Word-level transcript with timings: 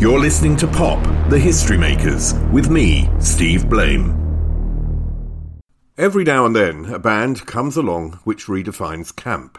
You're 0.00 0.18
listening 0.18 0.56
to 0.56 0.66
Pop, 0.66 1.04
the 1.28 1.38
History 1.38 1.76
Makers, 1.76 2.32
with 2.50 2.70
me, 2.70 3.10
Steve 3.18 3.68
Blame. 3.68 4.16
Every 5.98 6.24
now 6.24 6.46
and 6.46 6.56
then, 6.56 6.86
a 6.86 6.98
band 6.98 7.44
comes 7.46 7.76
along 7.76 8.12
which 8.24 8.46
redefines 8.46 9.14
camp. 9.14 9.58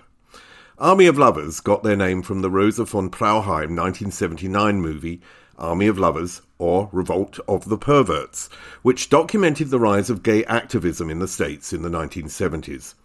Army 0.79 1.05
of 1.05 1.19
Lovers 1.19 1.59
got 1.59 1.83
their 1.83 1.95
name 1.95 2.23
from 2.23 2.41
the 2.41 2.49
Rosa 2.49 2.85
von 2.85 3.11
Praunheim 3.11 3.77
1979 3.77 4.81
movie 4.81 5.21
Army 5.59 5.85
of 5.85 5.99
Lovers 5.99 6.41
or 6.57 6.89
Revolt 6.91 7.39
of 7.47 7.69
the 7.69 7.77
Perverts, 7.77 8.49
which 8.81 9.11
documented 9.11 9.69
the 9.69 9.79
rise 9.79 10.09
of 10.09 10.23
gay 10.23 10.43
activism 10.45 11.11
in 11.11 11.19
the 11.19 11.27
States 11.27 11.71
in 11.71 11.83
the 11.83 11.89
1970s. 11.89 12.95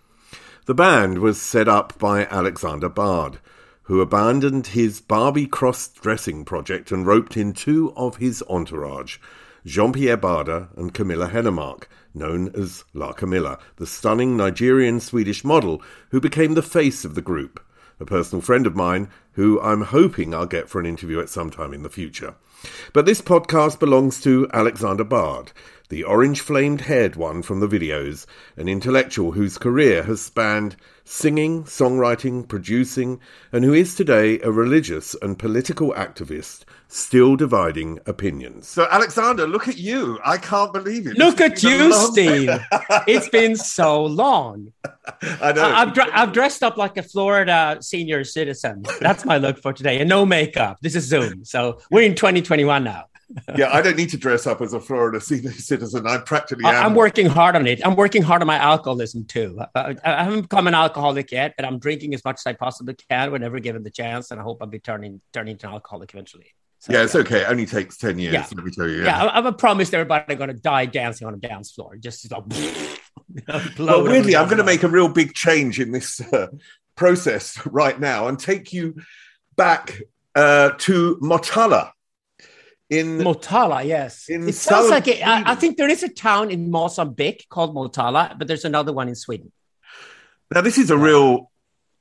The 0.65 0.75
band 0.75 1.19
was 1.19 1.39
set 1.39 1.69
up 1.69 1.99
by 1.99 2.25
Alexander 2.29 2.89
Bard, 2.89 3.41
who 3.87 4.01
abandoned 4.01 4.69
his 4.69 5.01
Barbie 5.01 5.47
cross 5.47 5.89
dressing 5.89 6.45
project 6.45 6.91
and 6.91 7.07
roped 7.07 7.37
in 7.37 7.53
two 7.53 7.93
of 7.97 8.17
his 8.17 8.43
entourage, 8.49 9.19
Jean 9.65 9.93
Pierre 9.93 10.17
Barda 10.17 10.69
and 10.77 10.93
Camilla 10.93 11.29
Henemark, 11.29 11.85
known 12.13 12.51
as 12.55 12.85
La 12.95 13.13
Camilla, 13.13 13.59
the 13.77 13.87
stunning 13.87 14.37
Nigerian 14.37 15.01
Swedish 15.01 15.45
model 15.45 15.83
who 16.11 16.21
became 16.21 16.55
the 16.55 16.63
face 16.63 17.05
of 17.05 17.15
the 17.15 17.23
group, 17.23 17.61
a 18.01 18.05
personal 18.05 18.43
friend 18.43 18.67
of 18.67 18.75
mine 18.75 19.09
who 19.33 19.61
I'm 19.61 19.83
hoping 19.83 20.35
I'll 20.35 20.47
get 20.47 20.69
for 20.69 20.81
an 20.81 20.87
interview 20.87 21.21
at 21.21 21.29
some 21.29 21.51
time 21.51 21.73
in 21.73 21.83
the 21.83 21.89
future. 21.89 22.35
But 22.93 23.07
this 23.07 23.21
podcast 23.21 23.79
belongs 23.79 24.21
to 24.23 24.49
Alexander 24.53 25.05
Bard, 25.05 25.53
the 25.89 26.05
orange 26.05 26.41
flamed 26.41 26.83
haired 26.83 27.17
one 27.17 27.43
from 27.43 27.61
the 27.61 27.69
videos, 27.69 28.27
an 28.57 28.69
intellectual 28.69 29.33
whose 29.33 29.59
career 29.59 30.03
has 30.03 30.21
spanned 30.21 30.77
singing, 31.05 31.63
songwriting, 31.65 32.47
producing, 32.47 33.21
and 33.53 33.65
who 33.65 33.73
is 33.73 33.95
today 33.95 34.41
a 34.41 34.51
religious 34.51 35.15
and 35.23 35.39
political 35.39 35.93
activist 35.93 36.65
still 36.89 37.37
dividing 37.37 37.99
opinions. 38.07 38.69
So, 38.69 38.87
Alexander, 38.91 39.47
look 39.47 39.69
at 39.69 39.77
you. 39.77 40.19
I 40.25 40.37
can't 40.39 40.73
believe 40.73 41.07
it. 41.07 41.17
Look 41.17 41.41
at 41.41 41.63
you, 41.63 41.93
Steve. 41.93 42.51
it's 43.07 43.29
been 43.29 43.57
so 43.57 44.05
long. 44.05 44.73
I 45.23 45.53
know. 45.53 45.65
I, 45.65 45.85
have 45.85 45.99
I've 46.13 46.33
dressed 46.33 46.63
up 46.63 46.77
like 46.77 46.97
a 46.97 47.03
Florida 47.03 47.79
senior 47.81 48.25
citizen. 48.25 48.85
That's 49.01 49.25
my 49.25 49.39
look 49.39 49.59
for 49.59 49.73
today, 49.73 50.01
and 50.01 50.09
no 50.09 50.27
makeup. 50.27 50.79
This 50.81 50.97
is 50.97 51.05
Zoom. 51.05 51.45
So, 51.45 51.81
we're 51.91 52.03
in 52.03 52.15
2021 52.15 52.83
now 52.83 53.05
yeah, 53.57 53.71
I 53.73 53.83
don't 53.83 53.97
need 53.97 54.11
to 54.11 54.17
dress 54.17 54.47
up 54.47 54.61
as 54.61 54.73
a 54.73 54.81
Florida 54.81 55.21
citizen. 55.21 56.07
I 56.07 56.19
practically 56.19 56.65
am. 56.65 56.87
I'm 56.87 56.95
working 56.95 57.27
hard 57.27 57.57
on 57.57 57.67
it. 57.67 57.85
I'm 57.85 57.97
working 57.97 58.23
hard 58.23 58.41
on 58.41 58.47
my 58.47 58.57
alcoholism 58.57 59.25
too. 59.25 59.61
I, 59.75 59.97
I 60.05 60.25
haven't 60.25 60.43
become 60.43 60.67
an 60.67 60.75
alcoholic 60.75 61.33
yet, 61.33 61.55
but 61.57 61.67
I'm 61.67 61.79
drinking 61.79 62.15
as 62.15 62.25
much 62.25 62.37
as 62.37 62.47
I 62.47 62.53
possibly 62.53 62.95
can 62.95 63.33
whenever 63.33 63.59
given 63.59 63.83
the 63.83 63.91
chance, 63.91 64.31
and 64.31 64.41
I 64.41 64.45
hope 64.45 64.59
I'll 64.61 64.69
be 64.69 64.79
turning 64.79 65.21
turning 65.33 65.53
into 65.53 65.67
an 65.67 65.75
alcoholic 65.75 66.13
eventually. 66.15 66.47
So, 66.79 66.93
yeah, 66.93 67.03
it's 67.03 67.15
yeah. 67.15 67.21
okay. 67.23 67.41
It 67.41 67.49
only 67.49 67.67
takes 67.67 67.97
ten 67.97 68.19
years. 68.19 68.35
Yeah. 68.35 68.47
Let 68.55 68.65
me 68.65 68.71
tell 68.71 68.89
you. 68.89 68.99
Yeah, 68.99 69.25
yeah 69.25 69.31
I've 69.33 69.59
promised 69.59 69.93
everybody 69.93 70.25
I'm 70.29 70.39
going 70.39 70.49
to 70.49 70.55
die 70.55 70.87
dancing 70.87 71.27
on 71.27 71.35
a 71.35 71.39
dance 71.39 71.73
floor. 71.73 71.97
Just 71.97 72.31
like, 72.31 72.45
well, 73.79 74.05
weirdly, 74.05 74.37
I'm 74.37 74.47
going 74.47 74.59
to 74.59 74.65
make 74.65 74.85
a 74.85 74.89
real 74.89 75.09
big 75.09 75.35
change 75.35 75.81
in 75.81 75.91
this 75.91 76.21
uh, 76.33 76.47
process 76.95 77.65
right 77.67 77.99
now 77.99 78.29
and 78.29 78.39
take 78.39 78.73
you 78.73 78.95
back 79.57 80.01
uh, 80.37 80.71
to 80.79 81.17
Motala 81.17 81.91
in 82.89 83.19
Motala, 83.19 83.85
yes. 83.85 84.27
it 84.29 84.55
sounds 84.55 84.91
like 84.91 85.09
it, 85.09 85.27
I, 85.27 85.53
I, 85.53 85.55
think 85.57 85.77
there 85.77 85.89
is 85.89 86.03
a 86.03 86.09
town 86.09 86.51
in 86.51 86.71
Mozambique 86.71 87.47
called 87.49 87.75
Motala, 87.75 88.39
but 88.39 88.47
there's 88.47 88.65
another 88.65 88.93
one 88.93 89.09
in 89.09 89.17
Sweden. 89.17 89.51
Now, 90.55 90.61
this 90.61 90.79
is 90.79 90.91
a 90.91 90.97
real, 90.97 91.51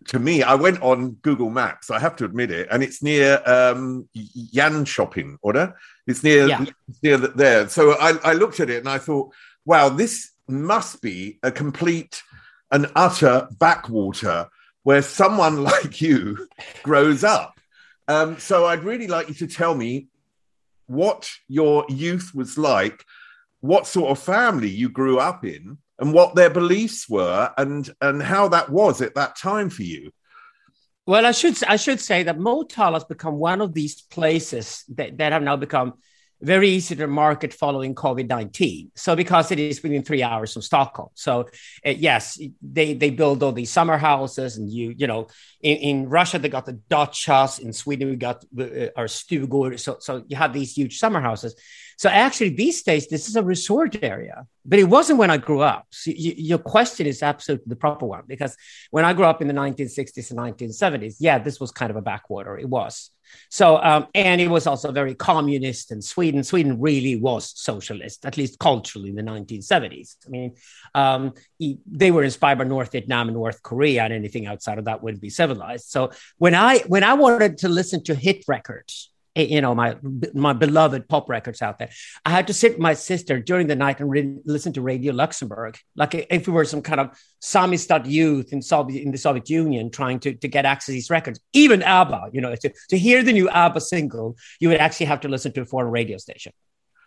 to 0.09 0.19
me, 0.19 0.43
I 0.43 0.53
went 0.55 0.81
on 0.83 1.11
Google 1.23 1.49
Maps, 1.49 1.89
I 1.89 1.99
have 1.99 2.15
to 2.17 2.25
admit 2.25 2.51
it, 2.51 2.67
and 2.69 2.83
it's 2.83 3.01
near 3.01 3.41
um, 3.47 4.07
Jönköping, 4.15 5.37
or 5.41 5.75
It's 6.05 6.23
near, 6.23 6.47
yeah. 6.47 6.65
it's 6.87 7.01
near 7.01 7.17
there. 7.17 7.67
So 7.67 7.93
I, 7.93 8.13
I 8.23 8.33
looked 8.33 8.59
at 8.59 8.69
it 8.69 8.77
and 8.77 8.89
I 8.89 8.99
thought, 8.99 9.33
wow, 9.65 9.89
this 9.89 10.31
must 10.47 11.01
be 11.01 11.39
a 11.41 11.51
complete 11.51 12.21
and 12.71 12.91
utter 12.95 13.47
backwater 13.57 14.49
where 14.83 15.01
someone 15.01 15.63
like 15.63 15.99
you 15.99 16.47
grows 16.83 17.23
up. 17.23 17.59
Um, 18.07 18.37
so 18.37 18.67
I'd 18.67 18.83
really 18.83 19.07
like 19.07 19.29
you 19.29 19.33
to 19.35 19.47
tell 19.47 19.73
me 19.73 20.09
what 20.87 21.29
your 21.47 21.85
youth 21.89 22.31
was 22.33 22.57
like, 22.57 23.03
what 23.61 23.87
sort 23.87 24.11
of 24.11 24.19
family 24.19 24.69
you 24.69 24.89
grew 24.89 25.19
up 25.19 25.45
in, 25.45 25.77
and 25.99 26.13
what 26.13 26.35
their 26.35 26.49
beliefs 26.49 27.09
were, 27.09 27.51
and 27.57 27.89
and 28.01 28.21
how 28.21 28.47
that 28.49 28.69
was 28.69 29.01
at 29.01 29.15
that 29.15 29.35
time 29.35 29.69
for 29.69 29.83
you. 29.83 30.11
Well, 31.07 31.25
I 31.25 31.31
should 31.31 31.63
I 31.65 31.75
should 31.75 31.99
say 31.99 32.23
that 32.23 32.37
Motala 32.37 32.93
has 32.93 33.03
become 33.03 33.35
one 33.35 33.61
of 33.61 33.73
these 33.73 34.01
places 34.01 34.83
that, 34.95 35.17
that 35.17 35.33
have 35.33 35.43
now 35.43 35.55
become 35.55 35.93
very 36.45 36.69
easy 36.69 36.95
to 36.95 37.07
market 37.07 37.53
following 37.53 37.95
COVID 37.95 38.27
19. 38.29 38.91
So, 38.95 39.15
because 39.15 39.51
it 39.51 39.59
is 39.59 39.81
within 39.81 40.03
three 40.03 40.21
hours 40.21 40.53
from 40.53 40.61
Stockholm. 40.61 41.09
So, 41.15 41.49
uh, 41.85 41.89
yes, 41.89 42.39
they, 42.61 42.93
they 42.93 43.09
build 43.09 43.41
all 43.41 43.51
these 43.51 43.71
summer 43.71 43.97
houses, 43.97 44.57
and 44.57 44.71
you, 44.71 44.93
you 44.95 45.07
know, 45.07 45.27
in, 45.61 45.77
in 45.77 46.09
Russia, 46.09 46.37
they 46.37 46.49
got 46.49 46.65
the 46.65 46.79
dachas. 46.89 47.59
In 47.59 47.73
Sweden, 47.73 48.09
we 48.09 48.15
got 48.15 48.45
uh, 48.57 48.93
our 48.95 49.07
stugor. 49.07 49.79
So, 49.79 49.97
so 49.99 50.23
you 50.27 50.35
have 50.37 50.53
these 50.53 50.77
huge 50.77 50.99
summer 50.99 51.19
houses. 51.19 51.55
So 51.97 52.09
actually, 52.09 52.49
these 52.49 52.83
days, 52.83 53.07
this 53.07 53.29
is 53.29 53.35
a 53.35 53.43
resort 53.43 54.03
area, 54.03 54.45
but 54.65 54.79
it 54.79 54.85
wasn't 54.85 55.19
when 55.19 55.29
I 55.29 55.37
grew 55.37 55.61
up. 55.61 55.87
So 55.91 56.11
your 56.15 56.57
question 56.57 57.07
is 57.07 57.23
absolutely 57.23 57.65
the 57.67 57.75
proper 57.75 58.05
one 58.05 58.23
because 58.27 58.55
when 58.91 59.05
I 59.05 59.13
grew 59.13 59.25
up 59.25 59.41
in 59.41 59.47
the 59.47 59.53
1960s 59.53 60.31
and 60.31 60.39
1970s, 60.39 61.15
yeah, 61.19 61.39
this 61.39 61.59
was 61.59 61.71
kind 61.71 61.89
of 61.89 61.95
a 61.95 62.01
backwater. 62.01 62.57
It 62.57 62.69
was. 62.69 63.11
So, 63.49 63.77
um, 63.77 64.07
and 64.13 64.39
it 64.41 64.49
was 64.49 64.67
also 64.67 64.91
very 64.91 65.15
communist 65.15 65.91
in 65.91 66.01
Sweden. 66.01 66.43
Sweden 66.43 66.79
really 66.79 67.15
was 67.15 67.53
socialist, 67.55 68.25
at 68.25 68.37
least 68.37 68.59
culturally, 68.59 69.09
in 69.09 69.15
the 69.15 69.23
1970s. 69.23 70.15
I 70.25 70.29
mean, 70.29 70.55
um, 70.93 71.33
they 71.59 72.11
were 72.11 72.23
inspired 72.23 72.57
by 72.57 72.65
North 72.65 72.91
Vietnam 72.91 73.27
and 73.27 73.35
North 73.35 73.61
Korea, 73.63 74.03
and 74.03 74.13
anything 74.13 74.45
outside 74.45 74.77
of 74.77 74.85
that 74.85 75.01
wouldn't 75.01 75.21
be 75.21 75.29
civilized. 75.29 75.85
So, 75.87 76.11
when 76.37 76.55
I 76.55 76.79
when 76.87 77.03
I 77.03 77.13
wanted 77.13 77.59
to 77.59 77.69
listen 77.69 78.03
to 78.03 78.15
hit 78.15 78.43
records, 78.47 79.11
you 79.35 79.61
know 79.61 79.75
my 79.75 79.97
my 80.33 80.53
beloved 80.53 81.07
pop 81.09 81.29
records 81.29 81.61
out 81.61 81.77
there. 81.77 81.89
I 82.25 82.31
had 82.31 82.47
to 82.47 82.53
sit 82.53 82.73
with 82.73 82.79
my 82.79 82.93
sister 82.93 83.39
during 83.39 83.67
the 83.67 83.75
night 83.75 83.99
and 83.99 84.09
re- 84.09 84.37
listen 84.45 84.73
to 84.73 84.81
radio 84.81 85.13
luxembourg. 85.13 85.77
Like 85.95 86.27
if 86.29 86.47
we 86.47 86.53
were 86.53 86.65
some 86.65 86.81
kind 86.81 87.01
of 87.01 87.17
samizdat 87.41 88.05
youth 88.05 88.53
in 88.53 88.61
soviet 88.61 89.03
in 89.03 89.11
the 89.11 89.17
soviet 89.17 89.49
union 89.49 89.91
trying 89.91 90.19
to, 90.21 90.33
to 90.33 90.47
get 90.47 90.65
access 90.65 90.87
to 90.87 90.91
these 90.93 91.09
records 91.09 91.39
even 91.53 91.83
abba 91.83 92.29
you 92.33 92.41
know 92.41 92.55
to, 92.55 92.73
to 92.89 92.97
hear 92.97 93.21
the 93.21 93.33
new 93.33 93.49
abba 93.49 93.79
single 93.79 94.35
you 94.59 94.69
would 94.69 94.79
actually 94.79 95.05
have 95.05 95.21
to 95.21 95.27
listen 95.27 95.51
to 95.51 95.61
a 95.61 95.65
foreign 95.65 95.91
radio 95.91 96.17
station. 96.17 96.53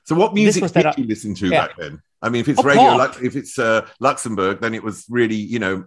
So 0.05 0.15
what 0.15 0.33
music 0.33 0.63
did 0.63 0.85
that, 0.85 0.99
you 0.99 1.07
listen 1.07 1.35
to 1.35 1.49
yeah. 1.49 1.67
back 1.67 1.77
then? 1.77 2.01
I 2.23 2.29
mean 2.29 2.41
if 2.41 2.49
it's 2.49 2.61
oh, 2.61 2.63
radio 2.63 3.03
if 3.23 3.37
it's 3.37 3.59
uh, 3.59 3.87
luxembourg 4.01 4.61
then 4.61 4.75
it 4.75 4.83
was 4.83 5.07
really 5.09 5.37
you 5.37 5.59
know 5.59 5.87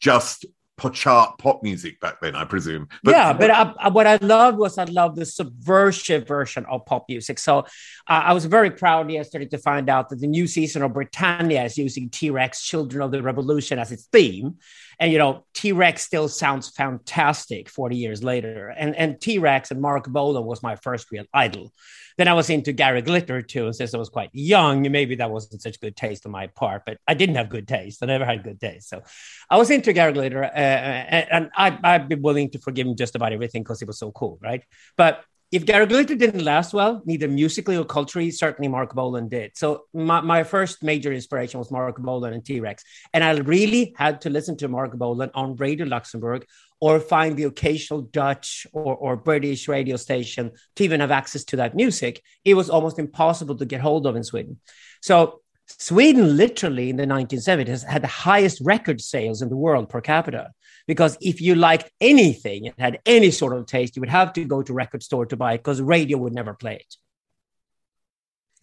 just 0.00 0.46
chart 0.92 1.38
pop 1.38 1.62
music 1.62 2.00
back 2.00 2.20
then, 2.20 2.34
I 2.34 2.44
presume. 2.44 2.88
But, 3.02 3.12
yeah, 3.12 3.32
but 3.32 3.50
I, 3.50 3.72
I, 3.78 3.88
what 3.88 4.06
I 4.06 4.16
loved 4.16 4.58
was 4.58 4.78
I 4.78 4.84
loved 4.84 5.16
the 5.16 5.24
subversive 5.24 6.26
version 6.26 6.66
of 6.66 6.84
pop 6.86 7.06
music. 7.08 7.38
So 7.38 7.60
uh, 7.60 7.64
I 8.08 8.32
was 8.32 8.44
very 8.44 8.70
proud 8.70 9.10
yesterday 9.10 9.46
to 9.46 9.58
find 9.58 9.88
out 9.88 10.10
that 10.10 10.20
the 10.20 10.26
new 10.26 10.46
season 10.46 10.82
of 10.82 10.92
Britannia 10.92 11.64
is 11.64 11.78
using 11.78 12.10
T 12.10 12.30
Rex 12.30 12.62
Children 12.62 13.02
of 13.02 13.10
the 13.10 13.22
Revolution 13.22 13.78
as 13.78 13.90
its 13.90 14.06
theme. 14.06 14.56
And, 14.98 15.12
you 15.12 15.18
know, 15.18 15.44
T 15.54 15.72
Rex 15.72 16.02
still 16.02 16.28
sounds 16.28 16.70
fantastic 16.70 17.68
40 17.68 17.96
years 17.96 18.22
later. 18.22 18.68
And, 18.68 18.94
and 18.96 19.20
T 19.20 19.38
Rex 19.38 19.70
and 19.70 19.80
Marc 19.80 20.06
Bolan 20.06 20.44
was 20.44 20.62
my 20.62 20.76
first 20.76 21.10
real 21.10 21.24
idol. 21.32 21.72
Then 22.16 22.28
I 22.28 22.32
was 22.32 22.48
into 22.48 22.72
Gary 22.72 23.02
Glitter 23.02 23.42
too. 23.42 23.66
And 23.66 23.76
since 23.76 23.92
I 23.92 23.98
was 23.98 24.08
quite 24.08 24.30
young, 24.32 24.82
maybe 24.90 25.16
that 25.16 25.30
wasn't 25.30 25.60
such 25.60 25.80
good 25.80 25.96
taste 25.96 26.24
on 26.24 26.32
my 26.32 26.46
part, 26.46 26.82
but 26.86 26.98
I 27.06 27.14
didn't 27.14 27.34
have 27.34 27.50
good 27.50 27.68
taste. 27.68 28.02
I 28.02 28.06
never 28.06 28.24
had 28.24 28.42
good 28.42 28.58
taste. 28.58 28.88
So 28.88 29.02
I 29.50 29.58
was 29.58 29.70
into 29.70 29.92
Gary 29.92 30.12
Glitter 30.14 30.44
uh, 30.44 30.50
Uh, 30.66 31.26
and 31.30 31.50
I, 31.56 31.78
I'd 31.82 32.08
be 32.08 32.16
willing 32.16 32.50
to 32.50 32.58
forgive 32.58 32.86
him 32.86 32.96
just 32.96 33.14
about 33.14 33.32
everything 33.32 33.62
because 33.62 33.80
he 33.80 33.86
was 33.86 33.98
so 33.98 34.10
cool, 34.12 34.38
right? 34.42 34.62
But 34.96 35.24
if 35.52 35.64
Gary 35.64 35.86
Glitter 35.86 36.16
didn't 36.16 36.44
last 36.44 36.74
well, 36.74 37.02
neither 37.04 37.28
musically 37.28 37.76
or 37.76 37.84
culturally, 37.84 38.32
certainly 38.32 38.68
Marc 38.68 38.94
Bolan 38.94 39.28
did. 39.28 39.56
So 39.56 39.84
my, 39.94 40.20
my 40.20 40.42
first 40.42 40.82
major 40.82 41.12
inspiration 41.12 41.58
was 41.58 41.70
Marc 41.70 41.98
Bolan 41.98 42.32
and 42.32 42.44
T-Rex. 42.44 42.82
And 43.14 43.22
I 43.22 43.30
really 43.30 43.94
had 43.96 44.20
to 44.22 44.30
listen 44.30 44.56
to 44.58 44.68
Marc 44.68 44.92
Bolan 44.94 45.30
on 45.34 45.54
Radio 45.54 45.86
Luxembourg 45.86 46.44
or 46.80 46.98
find 46.98 47.36
the 47.36 47.44
occasional 47.44 48.02
Dutch 48.02 48.66
or, 48.72 48.96
or 48.96 49.16
British 49.16 49.68
radio 49.68 49.96
station 49.96 50.50
to 50.74 50.84
even 50.84 51.00
have 51.00 51.12
access 51.12 51.44
to 51.44 51.56
that 51.56 51.76
music. 51.76 52.22
It 52.44 52.54
was 52.54 52.68
almost 52.68 52.98
impossible 52.98 53.56
to 53.56 53.64
get 53.64 53.80
hold 53.80 54.06
of 54.06 54.16
in 54.16 54.24
Sweden. 54.24 54.58
So 55.00 55.42
Sweden 55.66 56.36
literally 56.36 56.90
in 56.90 56.96
the 56.96 57.06
1970s 57.06 57.84
had 57.84 58.02
the 58.02 58.06
highest 58.08 58.60
record 58.64 59.00
sales 59.00 59.42
in 59.42 59.48
the 59.48 59.56
world 59.56 59.88
per 59.88 60.00
capita. 60.00 60.50
Because 60.86 61.18
if 61.20 61.40
you 61.40 61.56
liked 61.56 61.90
anything 62.00 62.66
and 62.68 62.74
had 62.78 63.00
any 63.06 63.32
sort 63.32 63.52
of 63.56 63.66
taste, 63.66 63.96
you 63.96 64.00
would 64.00 64.08
have 64.08 64.32
to 64.34 64.44
go 64.44 64.62
to 64.62 64.72
record 64.72 65.02
store 65.02 65.26
to 65.26 65.36
buy 65.36 65.54
it 65.54 65.58
because 65.58 65.82
radio 65.82 66.16
would 66.18 66.32
never 66.32 66.54
play 66.54 66.76
it. 66.76 66.96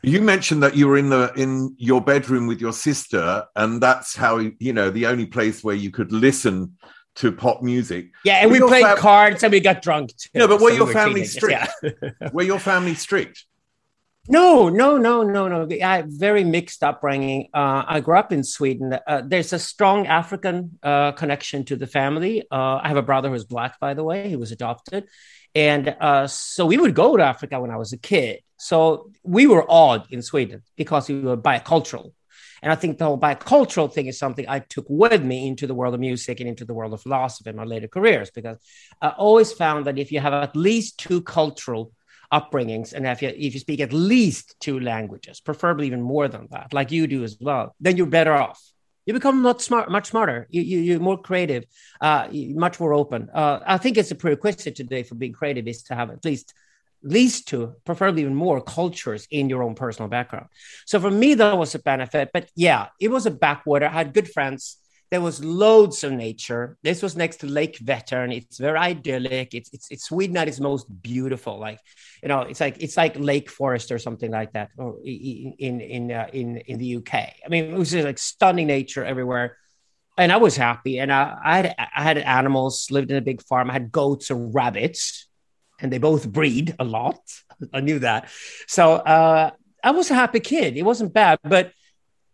You 0.06 0.22
mentioned 0.22 0.64
that 0.64 0.76
you 0.76 0.88
were 0.88 0.98
in 0.98 1.10
the 1.10 1.32
in 1.38 1.76
your 1.78 2.02
bedroom 2.02 2.48
with 2.48 2.60
your 2.60 2.74
sister, 2.74 3.46
and 3.56 3.82
that's 3.82 4.16
how 4.16 4.38
you 4.60 4.74
know 4.74 4.90
the 4.90 5.06
only 5.06 5.26
place 5.26 5.64
where 5.64 5.76
you 5.76 5.92
could 5.92 6.12
listen 6.12 6.78
to 7.16 7.32
pop 7.32 7.62
music. 7.62 8.12
Yeah, 8.26 8.36
and 8.42 8.52
Were 8.52 8.60
we 8.60 8.68
played 8.68 8.84
fam- 8.84 8.98
cards 8.98 9.44
and 9.44 9.52
we 9.52 9.60
got 9.62 9.82
drunk. 9.82 10.10
Too, 10.18 10.30
No, 10.40 10.48
but 10.48 10.60
were 10.60 10.70
So 10.70 10.72
we 10.72 10.76
your 10.78 10.86
were 10.88 10.94
family 10.94 11.24
strict? 11.26 11.70
yeah. 11.84 12.30
Were 12.34 12.44
your 12.44 12.60
family 12.60 12.96
strict? 12.96 13.46
No, 14.30 14.70
no, 14.70 14.98
no, 14.98 15.22
no, 15.24 15.50
no. 15.50 15.68
I 15.84 16.06
very 16.08 16.46
mixed 16.46 16.82
upbringing. 16.82 17.50
Uh, 17.54 17.84
I 17.86 18.00
grew 18.00 18.18
up 18.18 18.32
in 18.32 18.46
Sweden. 18.46 18.98
Uh, 19.06 19.22
there's 19.26 19.52
a 19.52 19.60
strong 19.60 20.08
African 20.08 20.80
uh, 20.82 21.12
connection 21.12 21.66
to 21.66 21.76
the 21.76 21.88
family. 21.88 22.44
Uh, 22.50 22.80
I 22.82 22.88
have 22.88 22.96
a 22.96 23.02
brother 23.02 23.30
who's 23.30 23.44
black, 23.44 23.82
by 23.82 23.94
the 23.94 24.04
way. 24.04 24.30
He 24.30 24.38
was 24.38 24.54
adopted, 24.54 25.10
and 25.54 25.90
uh, 26.00 26.28
so 26.28 26.66
we 26.66 26.78
would 26.78 26.96
go 26.96 27.18
to 27.18 27.24
Africa 27.24 27.60
when 27.60 27.70
I 27.70 27.76
was 27.76 27.92
a 27.92 27.98
kid. 27.98 28.40
So 28.56 29.12
we 29.24 29.46
were 29.46 29.66
odd 29.70 30.08
in 30.10 30.22
Sweden 30.22 30.64
because 30.78 31.10
we 31.10 31.20
were 31.20 31.36
bicultural. 31.36 32.14
And 32.62 32.72
I 32.72 32.76
think 32.76 32.98
the 32.98 33.04
whole 33.04 33.20
bicultural 33.20 33.92
thing 33.92 34.06
is 34.06 34.18
something 34.18 34.46
I 34.48 34.60
took 34.60 34.86
with 34.88 35.22
me 35.22 35.50
into 35.50 35.68
the 35.68 35.76
world 35.76 35.96
of 35.96 36.00
music 36.00 36.40
and 36.40 36.48
into 36.48 36.64
the 36.64 36.74
world 36.74 36.94
of 36.94 37.02
philosophy 37.02 37.50
in 37.50 37.58
my 37.58 37.66
later 37.66 37.90
careers, 37.90 38.32
because 38.32 38.58
I 39.02 39.10
always 39.10 39.52
found 39.52 39.86
that 39.88 40.00
if 40.00 40.14
you 40.14 40.22
have 40.22 40.32
at 40.32 40.56
least 40.56 40.98
two 40.98 41.22
cultural 41.24 41.92
upbringings 42.38 42.94
and 42.94 43.06
if 43.06 43.22
you, 43.22 43.30
if 43.30 43.54
you 43.54 43.60
speak 43.60 43.80
at 43.80 43.94
least 43.94 44.56
two 44.60 44.80
languages, 44.80 45.40
preferably 45.40 45.88
even 45.88 46.02
more 46.02 46.28
than 46.28 46.48
that, 46.52 46.74
like 46.74 46.92
you 46.92 47.08
do 47.08 47.24
as 47.24 47.38
well, 47.40 47.76
then 47.80 47.96
you're 47.98 48.08
better 48.08 48.34
off. 48.34 48.60
You 49.06 49.14
become 49.14 49.42
much 49.42 49.62
smart, 49.62 49.92
much 49.92 50.08
smarter. 50.08 50.48
You, 50.50 50.62
you, 50.62 50.80
you're 50.80 51.00
more 51.00 51.22
creative, 51.22 51.66
uh, 52.00 52.30
much 52.32 52.80
more 52.80 52.94
open. 52.94 53.30
Uh, 53.34 53.60
I 53.66 53.78
think 53.78 53.98
it's 53.98 54.12
a 54.12 54.16
prerequisite 54.16 54.76
today 54.76 55.04
for 55.04 55.16
being 55.16 55.34
creative 55.34 55.68
is 55.68 55.84
to 55.84 55.96
have 55.96 56.10
at 56.10 56.24
least 56.26 56.54
least 57.04 57.50
two, 57.50 57.76
preferably 57.84 58.22
even 58.22 58.34
more 58.34 58.62
cultures 58.62 59.28
in 59.30 59.50
your 59.50 59.62
own 59.62 59.76
personal 59.76 60.10
background. 60.10 60.48
So 60.86 61.00
for 61.00 61.12
me, 61.12 61.34
that 61.36 61.58
was 61.58 61.76
a 61.76 61.80
benefit. 61.80 62.30
But 62.34 62.50
yeah, 62.56 62.88
it 63.00 63.10
was 63.10 63.26
a 63.26 63.32
backwater. 63.32 63.88
I 63.88 63.92
had 63.92 64.14
good 64.14 64.30
friends. 64.32 64.78
There 65.14 65.22
was 65.22 65.46
loads 65.46 66.04
of 66.04 66.12
nature. 66.12 66.76
This 66.82 67.04
was 67.04 67.16
next 67.16 67.38
to 67.42 67.46
Lake 67.46 67.78
Vättern. 67.78 68.36
It's 68.36 68.58
very 68.58 68.80
idyllic. 68.80 69.54
It's 69.54 69.70
it's 69.72 69.92
it's 69.92 70.06
Sweden 70.06 70.36
at 70.38 70.48
its 70.48 70.60
most 70.60 70.88
beautiful. 71.04 71.60
Like 71.60 71.78
you 72.24 72.30
know, 72.30 72.42
it's 72.42 72.60
like 72.60 72.82
it's 72.82 72.98
like 72.98 73.20
Lake 73.20 73.48
Forest 73.48 73.92
or 73.92 74.00
something 74.00 74.32
like 74.32 74.54
that, 74.54 74.72
or 74.76 74.98
in 75.06 75.82
in 75.82 76.12
uh, 76.12 76.26
in 76.34 76.58
in 76.58 76.80
the 76.80 76.96
UK. 76.96 77.14
I 77.14 77.48
mean, 77.48 77.66
it 77.66 77.78
was 77.78 77.92
just 77.92 78.08
like 78.08 78.18
stunning 78.18 78.66
nature 78.66 79.06
everywhere. 79.06 79.58
And 80.18 80.32
I 80.32 80.38
was 80.38 80.58
happy, 80.58 80.98
and 80.98 81.14
I, 81.14 81.38
I 81.46 81.58
had 81.58 81.76
I 81.78 82.02
had 82.02 82.18
animals, 82.18 82.90
lived 82.90 83.12
in 83.12 83.18
a 83.18 83.22
big 83.22 83.44
farm. 83.44 83.70
I 83.70 83.74
had 83.74 83.92
goats 83.92 84.32
and 84.32 84.52
rabbits, 84.52 85.28
and 85.80 85.94
they 85.94 86.00
both 86.00 86.28
breed 86.28 86.76
a 86.80 86.84
lot. 86.84 87.20
I 87.72 87.82
knew 87.82 88.00
that. 88.00 88.32
So 88.66 88.94
uh, 88.94 89.52
I 89.84 89.92
was 89.92 90.10
a 90.10 90.16
happy 90.16 90.40
kid. 90.40 90.76
It 90.76 90.82
wasn't 90.82 91.14
bad. 91.14 91.38
But 91.44 91.72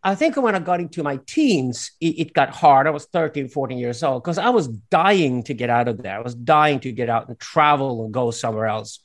I 0.02 0.16
think 0.16 0.38
when 0.38 0.56
I 0.56 0.60
got 0.60 0.80
into 0.80 1.04
my 1.04 1.20
teens, 1.28 1.92
it, 2.00 2.20
it 2.20 2.34
got 2.34 2.50
hard. 2.52 2.88
I 2.88 2.92
was 2.92 3.06
13, 3.08 3.50
14 3.50 3.78
years 3.78 4.02
old 4.02 4.24
because 4.24 4.38
I 4.38 4.50
was 4.50 4.68
dying 4.68 5.44
to 5.44 5.54
get 5.54 5.70
out 5.70 5.90
of 5.90 6.02
there. 6.02 6.16
I 6.16 6.22
was 6.22 6.36
dying 6.36 6.80
to 6.82 6.92
get 6.92 7.10
out 7.10 7.28
and 7.28 7.38
travel 7.38 8.06
and 8.06 8.14
go 8.14 8.32
somewhere 8.32 8.68
else. 8.68 9.00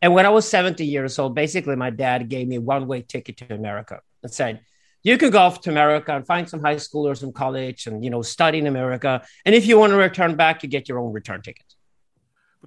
And 0.00 0.14
when 0.14 0.24
I 0.24 0.30
was 0.30 0.48
70 0.48 0.86
years 0.86 1.18
old, 1.18 1.34
basically 1.34 1.76
my 1.76 1.90
dad 1.90 2.28
gave 2.28 2.48
me 2.48 2.56
a 2.56 2.60
one 2.60 2.86
way 2.86 3.02
ticket 3.02 3.36
to 3.38 3.54
America 3.54 4.00
and 4.22 4.32
said, 4.32 4.60
you 5.02 5.18
can 5.18 5.30
go 5.30 5.38
off 5.38 5.60
to 5.62 5.70
America 5.70 6.14
and 6.14 6.26
find 6.26 6.48
some 6.48 6.60
high 6.60 6.76
schoolers 6.76 7.22
in 7.22 7.32
college 7.32 7.86
and, 7.86 8.02
you 8.02 8.10
know, 8.10 8.22
study 8.22 8.58
in 8.58 8.66
America. 8.66 9.22
And 9.44 9.54
if 9.54 9.66
you 9.66 9.78
want 9.78 9.90
to 9.92 9.96
return 9.96 10.34
back, 10.34 10.62
you 10.62 10.68
get 10.68 10.88
your 10.88 10.98
own 10.98 11.12
return 11.12 11.42
ticket. 11.42 11.64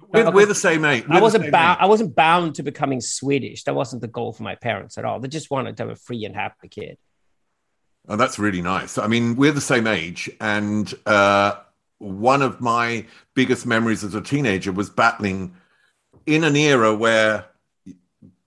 We're, 0.08 0.30
we're 0.30 0.46
the 0.46 0.54
same 0.54 0.84
age. 0.84 1.06
We're 1.06 1.16
I 1.16 1.20
wasn't 1.20 1.50
bound. 1.50 1.78
age. 1.78 1.84
I 1.84 1.86
wasn't 1.86 2.14
bound 2.14 2.54
to 2.56 2.62
becoming 2.62 3.00
Swedish. 3.00 3.64
That 3.64 3.74
wasn't 3.74 4.02
the 4.02 4.08
goal 4.08 4.32
for 4.32 4.42
my 4.42 4.54
parents 4.54 4.96
at 4.98 5.04
all. 5.04 5.20
They 5.20 5.28
just 5.28 5.50
wanted 5.50 5.76
to 5.76 5.82
have 5.84 5.90
a 5.90 5.96
free 5.96 6.24
and 6.24 6.34
happy 6.34 6.68
kid. 6.68 6.96
Oh, 8.08 8.16
that's 8.16 8.38
really 8.38 8.62
nice. 8.62 8.98
I 8.98 9.06
mean, 9.06 9.36
we're 9.36 9.52
the 9.52 9.60
same 9.60 9.86
age, 9.86 10.28
and 10.40 10.92
uh, 11.06 11.54
one 11.98 12.42
of 12.42 12.60
my 12.60 13.06
biggest 13.34 13.64
memories 13.64 14.02
as 14.02 14.14
a 14.14 14.20
teenager 14.20 14.72
was 14.72 14.90
battling 14.90 15.54
in 16.26 16.44
an 16.44 16.56
era 16.56 16.94
where 16.94 17.46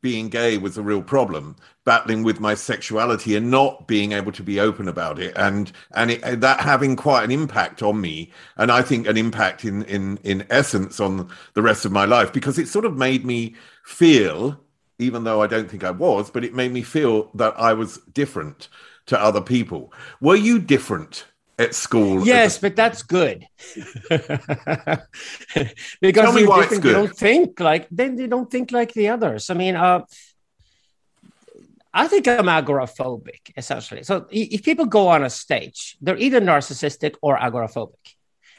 being 0.01 0.29
gay 0.29 0.57
was 0.57 0.77
a 0.77 0.83
real 0.83 1.01
problem, 1.01 1.55
battling 1.83 2.21
with 2.23 2.39
my 2.39 2.53
sexuality 2.53 3.35
and 3.35 3.49
not 3.49 3.87
being 3.87 4.11
able 4.11 4.31
to 4.31 4.43
be 4.43 4.59
open 4.59 4.87
about 4.87 5.17
it, 5.19 5.33
and 5.35 5.71
and 5.95 6.11
it, 6.11 6.41
that 6.41 6.59
having 6.59 6.95
quite 6.95 7.23
an 7.23 7.31
impact 7.31 7.81
on 7.81 7.99
me, 7.99 8.31
and 8.57 8.71
I 8.71 8.81
think 8.83 9.07
an 9.07 9.17
impact 9.17 9.65
in 9.65 9.83
in 9.83 10.19
in 10.23 10.45
essence 10.49 10.99
on 10.99 11.29
the 11.55 11.61
rest 11.63 11.85
of 11.85 11.91
my 11.91 12.05
life 12.05 12.31
because 12.31 12.59
it 12.59 12.67
sort 12.67 12.85
of 12.85 12.95
made 12.95 13.25
me 13.25 13.55
feel, 13.83 14.59
even 14.99 15.23
though 15.23 15.41
I 15.41 15.47
don't 15.47 15.69
think 15.69 15.83
I 15.83 15.91
was, 15.91 16.29
but 16.29 16.43
it 16.45 16.53
made 16.53 16.71
me 16.71 16.83
feel 16.83 17.31
that 17.33 17.55
I 17.59 17.73
was 17.73 17.97
different 18.13 18.67
to 19.07 19.21
other 19.21 19.41
people. 19.41 19.93
Were 20.21 20.35
you 20.35 20.59
different 20.59 21.25
at 21.57 21.73
school? 21.75 22.17
as 22.17 22.23
a- 22.23 22.27
Yes, 22.27 22.57
but 22.57 22.75
that's 22.75 23.03
good. 23.03 23.45
because 26.01 26.23
Tell 26.25 26.33
me 26.33 26.45
why 26.45 26.63
it's 26.63 26.79
good. 26.79 26.85
You 26.85 26.91
don't 26.93 27.15
think 27.15 27.59
like 27.59 27.87
then 27.91 28.15
they 28.15 28.27
don't 28.27 28.49
think 28.49 28.71
like 28.71 28.93
the 28.93 29.09
others. 29.09 29.49
I 29.49 29.53
mean, 29.53 29.75
uh, 29.75 30.01
I 31.93 32.07
think 32.07 32.27
I'm 32.27 32.45
agoraphobic 32.45 33.51
essentially. 33.55 34.03
So 34.03 34.27
if 34.29 34.63
people 34.63 34.85
go 34.85 35.07
on 35.07 35.23
a 35.23 35.29
stage, 35.29 35.97
they're 36.01 36.17
either 36.17 36.41
narcissistic 36.41 37.15
or 37.21 37.37
agoraphobic. 37.37 38.15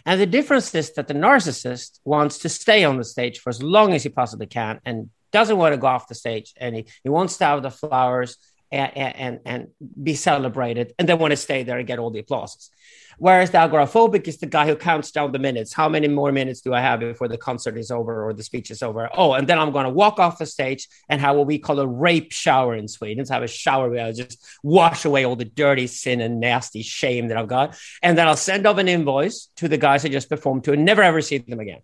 And 0.06 0.20
the 0.20 0.26
difference 0.26 0.74
is 0.74 0.92
that 0.94 1.08
the 1.08 1.14
narcissist 1.14 1.98
wants 2.04 2.38
to 2.38 2.48
stay 2.48 2.84
on 2.84 2.96
the 2.96 3.04
stage 3.04 3.40
for 3.40 3.50
as 3.50 3.62
long 3.62 3.92
as 3.92 4.04
he 4.04 4.08
possibly 4.08 4.46
can 4.46 4.80
and 4.86 5.10
doesn't 5.32 5.58
want 5.58 5.74
to 5.74 5.78
go 5.78 5.88
off 5.88 6.08
the 6.08 6.14
stage 6.14 6.54
and 6.56 6.76
he, 6.76 6.86
he 7.02 7.10
wants 7.10 7.36
to 7.38 7.44
have 7.44 7.62
the 7.62 7.70
flowers 7.70 8.38
and, 8.72 8.92
and, 8.96 9.40
and 9.44 9.68
be 10.02 10.14
celebrated 10.14 10.92
and 10.98 11.08
then 11.08 11.18
want 11.18 11.32
to 11.32 11.36
stay 11.36 11.62
there 11.62 11.78
and 11.78 11.86
get 11.86 11.98
all 11.98 12.10
the 12.10 12.18
applauses. 12.18 12.70
Whereas 13.18 13.50
the 13.50 13.58
agoraphobic 13.58 14.28
is 14.28 14.36
the 14.38 14.46
guy 14.46 14.66
who 14.66 14.76
counts 14.76 15.10
down 15.10 15.32
the 15.32 15.38
minutes. 15.38 15.72
How 15.72 15.88
many 15.88 16.06
more 16.06 16.32
minutes 16.32 16.60
do 16.60 16.74
I 16.74 16.82
have 16.82 17.00
before 17.00 17.28
the 17.28 17.38
concert 17.38 17.78
is 17.78 17.90
over 17.90 18.26
or 18.26 18.34
the 18.34 18.42
speech 18.42 18.70
is 18.70 18.82
over? 18.82 19.08
Oh, 19.14 19.32
and 19.32 19.46
then 19.46 19.58
I'm 19.58 19.72
going 19.72 19.84
to 19.84 19.90
walk 19.90 20.18
off 20.18 20.38
the 20.38 20.44
stage 20.44 20.86
and 21.08 21.20
have 21.20 21.36
what 21.36 21.46
we 21.46 21.58
call 21.58 21.80
a 21.80 21.86
rape 21.86 22.32
shower 22.32 22.74
in 22.74 22.88
Sweden. 22.88 23.24
So 23.24 23.32
have 23.32 23.42
a 23.42 23.48
shower 23.48 23.88
where 23.88 24.04
I 24.04 24.12
just 24.12 24.44
wash 24.62 25.06
away 25.06 25.24
all 25.24 25.36
the 25.36 25.46
dirty 25.46 25.86
sin 25.86 26.20
and 26.20 26.40
nasty 26.40 26.82
shame 26.82 27.28
that 27.28 27.38
I've 27.38 27.48
got. 27.48 27.78
And 28.02 28.18
then 28.18 28.28
I'll 28.28 28.36
send 28.36 28.66
off 28.66 28.76
an 28.76 28.88
invoice 28.88 29.48
to 29.56 29.68
the 29.68 29.78
guys 29.78 30.04
I 30.04 30.08
just 30.08 30.28
performed 30.28 30.64
to 30.64 30.72
and 30.72 30.84
never 30.84 31.02
ever 31.02 31.22
see 31.22 31.38
them 31.38 31.60
again. 31.60 31.80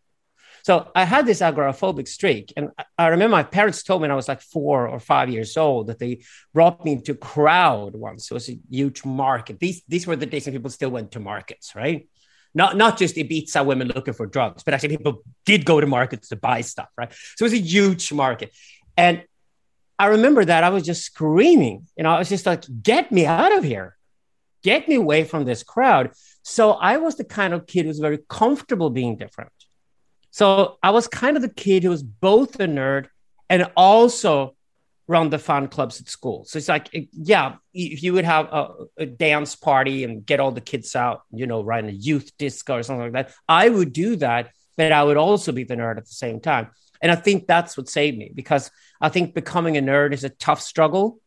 So 0.63 0.91
I 0.95 1.05
had 1.05 1.27
this 1.27 1.41
agoraphobic 1.41 2.07
streak. 2.09 2.53
And 2.57 2.71
I- 2.99 3.09
remember 3.09 3.37
my 3.37 3.43
parents 3.43 3.83
told 3.83 4.01
me 4.01 4.05
when 4.05 4.11
I 4.13 4.15
was 4.15 4.29
like 4.29 4.41
four 4.41 4.89
or 4.89 5.01
five 5.01 5.29
years 5.29 5.57
old 5.57 5.89
that 5.89 5.99
they 5.99 6.23
brought 6.55 6.85
me 6.85 6.93
into 6.93 7.15
crowd 7.15 7.95
once. 7.95 8.31
It 8.31 8.35
was 8.35 8.49
a 8.49 8.59
huge 8.71 9.05
market. 9.05 9.59
These, 9.59 9.83
these 9.89 10.07
were 10.07 10.17
the 10.17 10.27
days 10.27 10.47
when 10.47 10.55
people 10.55 10.71
still 10.71 10.91
went 10.91 11.13
to 11.13 11.21
markets, 11.21 11.75
right? 11.75 12.09
Not, 12.55 12.77
not 12.77 12.99
just 12.99 13.17
Ibiza 13.17 13.65
women 13.65 13.89
looking 13.89 14.15
for 14.15 14.27
drugs, 14.27 14.63
but 14.63 14.75
actually 14.75 14.97
people 14.97 15.23
did 15.45 15.65
go 15.65 15.81
to 15.81 15.87
markets 15.87 16.29
to 16.29 16.37
buy 16.37 16.61
stuff, 16.61 16.89
right? 16.97 17.13
So 17.37 17.45
it 17.45 17.51
was 17.51 17.55
a 17.55 17.59
huge 17.59 18.13
market. 18.13 18.55
And 18.97 19.25
I 19.99 20.07
remember 20.07 20.45
that 20.45 20.65
I 20.65 20.69
was 20.69 20.85
just 20.85 21.05
screaming. 21.05 21.87
You 21.97 22.05
know, 22.05 22.11
I 22.11 22.19
was 22.19 22.29
just 22.29 22.47
like, 22.47 22.65
get 22.83 23.11
me 23.11 23.27
out 23.27 23.57
of 23.57 23.65
here. 23.65 23.97
Get 24.63 24.87
me 24.87 24.97
away 24.97 25.25
from 25.25 25.45
this 25.45 25.63
crowd. 25.63 26.13
So 26.43 26.73
I 26.73 26.99
was 26.99 27.17
the 27.17 27.25
kind 27.25 27.55
of 27.55 27.67
kid 27.67 27.83
who 27.83 27.89
was 27.89 27.99
very 27.99 28.19
comfortable 28.29 28.91
being 28.91 29.17
different. 29.17 29.51
So 30.33 30.79
I 30.83 30.91
was 30.91 31.07
kind 31.07 31.37
of 31.37 31.43
the 31.43 31.49
kid 31.49 31.85
who 31.85 31.91
was 31.91 32.03
both 32.03 32.59
a 32.59 32.67
nerd 32.67 33.07
and 33.51 33.71
also 33.77 34.57
run 35.07 35.29
the 35.29 35.39
fun 35.39 35.69
clubs 35.69 36.01
at 36.01 36.09
school. 36.09 36.47
So 36.47 36.57
it's 36.57 36.69
like, 36.69 36.89
yeah, 37.13 37.57
if 37.75 38.03
you 38.03 38.15
would 38.15 38.25
have 38.25 38.47
a, 38.51 38.71
a 38.97 39.07
dance 39.07 39.55
party 39.55 40.05
and 40.05 40.25
get 40.25 40.41
all 40.41 40.51
the 40.51 40.63
kids 40.63 40.97
out, 40.97 41.23
you 41.31 41.47
know, 41.47 41.63
run 41.63 41.87
a 41.89 41.93
youth 41.93 42.31
disco 42.39 42.77
or 42.77 42.83
something 42.83 43.13
like 43.13 43.27
that, 43.27 43.35
I 43.47 43.69
would 43.69 43.93
do 43.93 44.17
that, 44.17 44.51
but 44.79 44.91
I 44.91 45.03
would 45.03 45.19
also 45.19 45.53
be 45.53 45.65
the 45.65 45.77
nerd 45.77 45.99
at 45.99 46.07
the 46.07 46.13
same 46.13 46.41
time. 46.41 46.71
And 47.03 47.13
I 47.13 47.17
think 47.17 47.47
that's 47.47 47.77
what 47.77 47.91
saved 47.91 48.17
me 48.17 48.33
because 48.35 48.71
I 49.03 49.11
think 49.11 49.35
becoming 49.35 49.77
a 49.77 49.83
nerd 49.83 50.15
is 50.15 50.25
a 50.25 50.31
tough 50.31 50.63
struggle. 50.63 51.19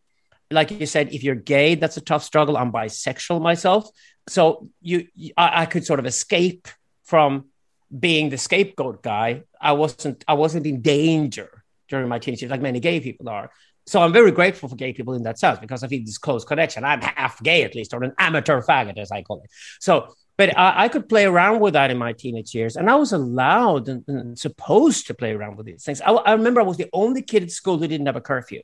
Like 0.50 0.71
you 0.71 0.88
said, 0.88 1.13
if 1.13 1.24
you're 1.24 1.35
gay, 1.35 1.75
that's 1.75 1.97
a 1.97 2.01
tough 2.01 2.24
struggle. 2.24 2.57
I'm 2.57 2.71
bisexual 2.71 3.39
myself. 3.41 3.88
So 4.27 4.69
you, 4.81 5.07
you 5.13 5.33
I, 5.38 5.62
I 5.62 5.65
could 5.67 5.85
sort 5.85 6.00
of 6.00 6.07
escape 6.07 6.67
from 7.03 7.50
being 7.97 8.29
the 8.29 8.37
scapegoat 8.37 9.03
guy. 9.03 9.43
I 9.59 9.73
wasn't 9.73 10.23
I 10.27 10.33
wasn't 10.33 10.65
in 10.65 10.81
danger 10.81 11.63
during 11.87 12.07
my 12.07 12.19
teenage 12.19 12.41
years, 12.41 12.51
like 12.51 12.61
many 12.61 12.79
gay 12.79 12.99
people 12.99 13.29
are. 13.29 13.51
So 13.87 14.01
I'm 14.01 14.11
very 14.11 14.31
grateful 14.31 14.67
for 14.67 14.75
gay 14.75 14.93
people 14.93 15.13
in 15.13 15.23
that 15.23 15.37
sense 15.37 15.59
because 15.59 15.83
I 15.83 15.87
feel 15.87 16.03
this 16.03 16.17
close 16.17 16.43
connection. 16.43 16.83
I'm 16.83 17.01
half 17.01 17.41
gay 17.43 17.63
at 17.63 17.75
least, 17.75 17.93
or 17.93 18.03
an 18.03 18.13
amateur 18.17 18.61
faggot, 18.61 18.97
as 18.97 19.11
I 19.11 19.21
call 19.21 19.41
it. 19.43 19.51
So, 19.79 20.15
but 20.37 20.57
I, 20.57 20.85
I 20.85 20.87
could 20.89 21.07
play 21.07 21.25
around 21.25 21.59
with 21.59 21.73
that 21.73 21.91
in 21.91 21.97
my 21.97 22.13
teenage 22.13 22.55
years, 22.55 22.75
and 22.75 22.89
I 22.89 22.95
was 22.95 23.13
allowed 23.13 23.87
and, 23.87 24.03
and 24.07 24.39
supposed 24.39 25.05
to 25.07 25.13
play 25.13 25.33
around 25.33 25.57
with 25.57 25.67
these 25.67 25.83
things. 25.83 26.01
I, 26.01 26.11
I 26.11 26.33
remember 26.33 26.61
I 26.61 26.63
was 26.63 26.77
the 26.77 26.89
only 26.93 27.21
kid 27.21 27.43
at 27.43 27.51
school 27.51 27.77
who 27.77 27.87
didn't 27.87 28.07
have 28.07 28.15
a 28.15 28.21
curfew. 28.21 28.61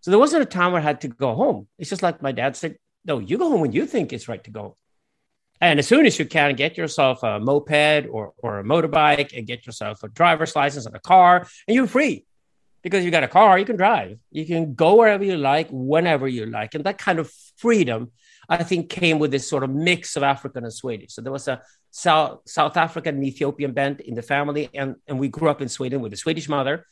So 0.00 0.10
there 0.10 0.20
wasn't 0.20 0.42
a 0.42 0.46
time 0.46 0.72
where 0.72 0.82
I 0.82 0.84
had 0.84 1.00
to 1.02 1.08
go 1.08 1.34
home. 1.34 1.68
It's 1.78 1.88
just 1.88 2.02
like 2.02 2.20
my 2.20 2.32
dad 2.32 2.56
said, 2.56 2.76
"No, 3.04 3.20
you 3.20 3.38
go 3.38 3.48
home 3.48 3.60
when 3.60 3.72
you 3.72 3.86
think 3.86 4.12
it's 4.12 4.28
right 4.28 4.42
to 4.42 4.50
go." 4.50 4.76
And 5.60 5.78
as 5.78 5.86
soon 5.86 6.04
as 6.06 6.18
you 6.18 6.26
can, 6.26 6.54
get 6.54 6.76
yourself 6.76 7.22
a 7.22 7.38
moped 7.40 8.06
or, 8.10 8.32
or 8.38 8.60
a 8.60 8.64
motorbike 8.64 9.36
and 9.36 9.46
get 9.46 9.66
yourself 9.66 10.02
a 10.02 10.08
driver's 10.08 10.54
license 10.54 10.86
and 10.86 10.96
a 10.96 11.00
car, 11.00 11.46
and 11.66 11.74
you're 11.74 11.86
free 11.86 12.24
because 12.82 13.04
you 13.04 13.10
got 13.10 13.24
a 13.24 13.28
car, 13.28 13.58
you 13.58 13.64
can 13.64 13.76
drive. 13.76 14.18
You 14.30 14.44
can 14.44 14.74
go 14.74 14.96
wherever 14.96 15.24
you 15.24 15.38
like, 15.38 15.68
whenever 15.70 16.28
you 16.28 16.46
like. 16.46 16.74
And 16.74 16.84
that 16.84 16.98
kind 16.98 17.18
of 17.18 17.32
freedom, 17.56 18.12
I 18.48 18.62
think 18.62 18.90
came 18.90 19.18
with 19.18 19.30
this 19.30 19.48
sort 19.48 19.64
of 19.64 19.70
mix 19.70 20.16
of 20.16 20.22
African 20.22 20.64
and 20.64 20.72
Swedish. 20.72 21.14
So 21.14 21.22
there 21.22 21.32
was 21.32 21.48
a 21.48 21.62
South, 21.90 22.40
South 22.44 22.76
African 22.76 23.14
and 23.14 23.24
Ethiopian 23.24 23.72
bent 23.72 24.00
in 24.00 24.14
the 24.14 24.22
family, 24.22 24.68
and, 24.74 24.96
and 25.06 25.18
we 25.18 25.28
grew 25.28 25.48
up 25.48 25.62
in 25.62 25.68
Sweden 25.68 26.02
with 26.02 26.12
a 26.12 26.16
Swedish 26.16 26.48
mother. 26.48 26.86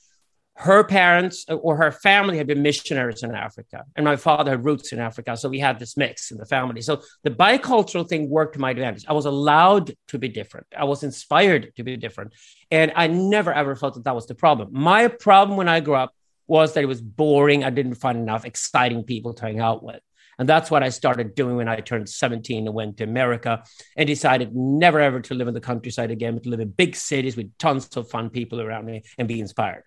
Her 0.55 0.85
parents 0.85 1.47
uh, 1.49 1.55
or 1.55 1.77
her 1.77 1.91
family 1.91 2.37
had 2.37 2.47
been 2.47 2.63
missionaries 2.63 3.23
in 3.23 3.35
Africa, 3.35 3.85
and 3.97 4.05
my 4.05 4.17
father 4.17 4.53
had 4.53 4.65
roots 4.65 4.93
in 4.93 4.99
Africa. 4.99 5.37
So 5.37 5.49
we 5.49 5.59
had 5.59 5.79
this 5.79 5.97
mix 5.97 6.31
in 6.31 6.39
the 6.39 6.45
family. 6.45 6.83
So 6.83 7.03
the 7.25 7.31
bicultural 7.31 8.09
thing 8.09 8.29
worked 8.29 8.55
to 8.55 8.61
my 8.61 8.71
advantage. 8.71 9.05
I 9.09 9.13
was 9.15 9.25
allowed 9.25 9.95
to 10.09 10.19
be 10.19 10.29
different. 10.29 10.67
I 10.77 10.85
was 10.85 11.03
inspired 11.03 11.73
to 11.77 11.83
be 11.83 11.97
different. 11.97 12.35
And 12.71 12.93
I 12.95 13.07
never 13.07 13.53
ever 13.53 13.75
felt 13.77 13.95
that 13.95 14.05
that 14.05 14.15
was 14.15 14.27
the 14.27 14.35
problem. 14.35 14.69
My 14.73 15.09
problem 15.09 15.57
when 15.57 15.69
I 15.69 15.81
grew 15.81 15.95
up 15.95 16.15
was 16.47 16.75
that 16.75 16.83
it 16.85 16.87
was 16.87 17.01
boring. 17.01 17.65
I 17.65 17.71
didn't 17.71 17.95
find 17.95 18.19
enough 18.19 18.45
exciting 18.45 19.05
people 19.05 19.33
to 19.35 19.47
hang 19.47 19.61
out 19.61 19.83
with. 19.83 20.01
And 20.39 20.49
that's 20.49 20.71
what 20.71 20.83
I 20.83 20.89
started 20.89 21.35
doing 21.35 21.57
when 21.57 21.69
I 21.69 21.77
turned 21.81 22.09
17 22.09 22.67
and 22.67 22.75
went 22.75 22.97
to 22.99 23.05
America 23.05 23.63
and 23.97 24.07
decided 24.07 24.55
never 24.55 25.01
ever 25.01 25.21
to 25.21 25.35
live 25.35 25.49
in 25.49 25.55
the 25.55 25.61
countryside 25.61 26.11
again, 26.11 26.35
but 26.35 26.43
to 26.45 26.51
live 26.51 26.61
in 26.61 26.71
big 26.71 26.97
cities 26.97 27.37
with 27.37 27.57
tons 27.59 27.89
of 27.97 28.11
fun 28.11 28.31
people 28.31 28.61
around 28.61 28.85
me 28.85 29.03
and 29.19 29.29
be 29.29 29.41
inspired. 29.41 29.85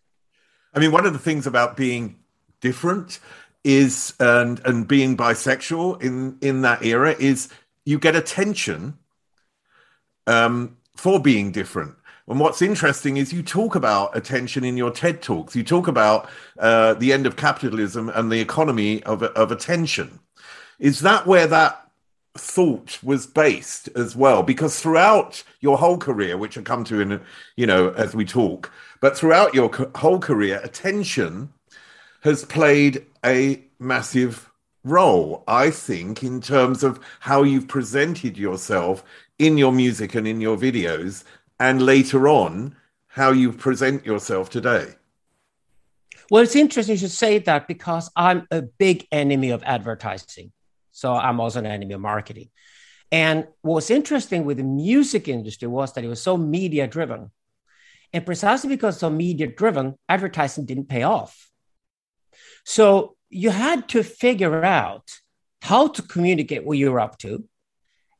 I 0.75 0.79
mean, 0.79 0.91
one 0.91 1.05
of 1.05 1.13
the 1.13 1.19
things 1.19 1.47
about 1.47 1.77
being 1.77 2.17
different 2.59 3.19
is 3.63 4.13
and 4.19 4.59
and 4.65 4.87
being 4.87 5.17
bisexual 5.17 6.01
in 6.01 6.37
in 6.41 6.61
that 6.61 6.83
era 6.83 7.15
is 7.17 7.49
you 7.85 7.97
get 7.97 8.15
attention 8.15 8.97
um, 10.27 10.77
for 10.95 11.19
being 11.19 11.51
different. 11.51 11.95
And 12.27 12.39
what's 12.39 12.61
interesting 12.61 13.17
is 13.17 13.31
you 13.31 13.43
talk 13.43 13.75
about 13.75 14.17
attention 14.17 14.63
in 14.63 14.77
your 14.77 14.89
TED 14.89 15.21
talks. 15.21 15.55
You 15.55 15.63
talk 15.63 15.87
about 15.87 16.27
uh, 16.57 16.95
the 16.95 17.13
end 17.13 17.27
of 17.27 17.35
capitalism 17.35 18.09
and 18.09 18.31
the 18.31 18.41
economy 18.41 19.03
of, 19.03 19.21
of 19.21 19.51
attention. 19.51 20.19
Is 20.79 21.01
that 21.01 21.27
where 21.27 21.45
that 21.45 21.87
thought 22.35 22.97
was 23.03 23.27
based 23.27 23.89
as 23.95 24.15
well? 24.15 24.41
Because 24.41 24.81
throughout 24.81 25.43
your 25.59 25.77
whole 25.77 25.99
career, 25.99 26.35
which 26.35 26.57
I 26.57 26.61
come 26.61 26.83
to 26.85 26.99
in, 26.99 27.21
you 27.55 27.67
know, 27.67 27.91
as 27.91 28.15
we 28.15 28.25
talk, 28.25 28.71
but 29.05 29.15
throughout 29.15 29.53
your 29.53 29.69
whole 29.93 30.17
career, 30.17 30.59
attention 30.63 31.53
has 32.21 32.43
played 32.43 33.05
a 33.23 33.63
massive 33.77 34.49
role, 34.83 35.43
I 35.47 35.69
think, 35.69 36.23
in 36.23 36.41
terms 36.41 36.81
of 36.81 36.99
how 37.19 37.43
you've 37.43 37.67
presented 37.67 38.35
yourself 38.35 39.03
in 39.37 39.59
your 39.59 39.71
music 39.71 40.15
and 40.15 40.27
in 40.27 40.41
your 40.41 40.57
videos 40.57 41.23
and 41.59 41.83
later 41.83 42.27
on 42.27 42.75
how 43.05 43.29
you 43.29 43.51
present 43.51 44.07
yourself 44.07 44.49
today? 44.49 44.95
Well, 46.31 46.41
it's 46.41 46.55
interesting 46.55 46.93
you 46.93 46.99
should 47.01 47.11
say 47.11 47.37
that 47.37 47.67
because 47.67 48.09
I'm 48.15 48.47
a 48.49 48.63
big 48.63 49.07
enemy 49.11 49.51
of 49.51 49.61
advertising. 49.61 50.51
So 50.93 51.13
I'm 51.13 51.39
also 51.39 51.59
an 51.59 51.67
enemy 51.67 51.93
of 51.93 52.01
marketing. 52.01 52.49
And 53.11 53.45
what's 53.61 53.91
interesting 53.91 54.45
with 54.45 54.57
the 54.57 54.63
music 54.63 55.27
industry 55.27 55.67
was 55.67 55.93
that 55.93 56.03
it 56.03 56.07
was 56.07 56.23
so 56.23 56.37
media 56.37 56.87
driven. 56.87 57.29
And 58.15 58.25
precisely 58.25 58.69
because 58.69 58.97
so 58.97 59.09
media 59.09 59.45
driven, 59.45 59.95
advertising 60.07 60.63
didn't 60.63 60.87
pay 60.87 61.03
off. 61.03 61.51
So 62.63 63.17
you 63.29 63.49
had 63.49 63.89
to 63.89 64.03
figure 64.03 64.63
out 64.63 65.11
how 65.61 65.89
to 65.89 66.01
communicate 66.01 66.63
what 66.63 66.77
you're 66.77 67.01
up 67.01 67.17
to 67.19 67.43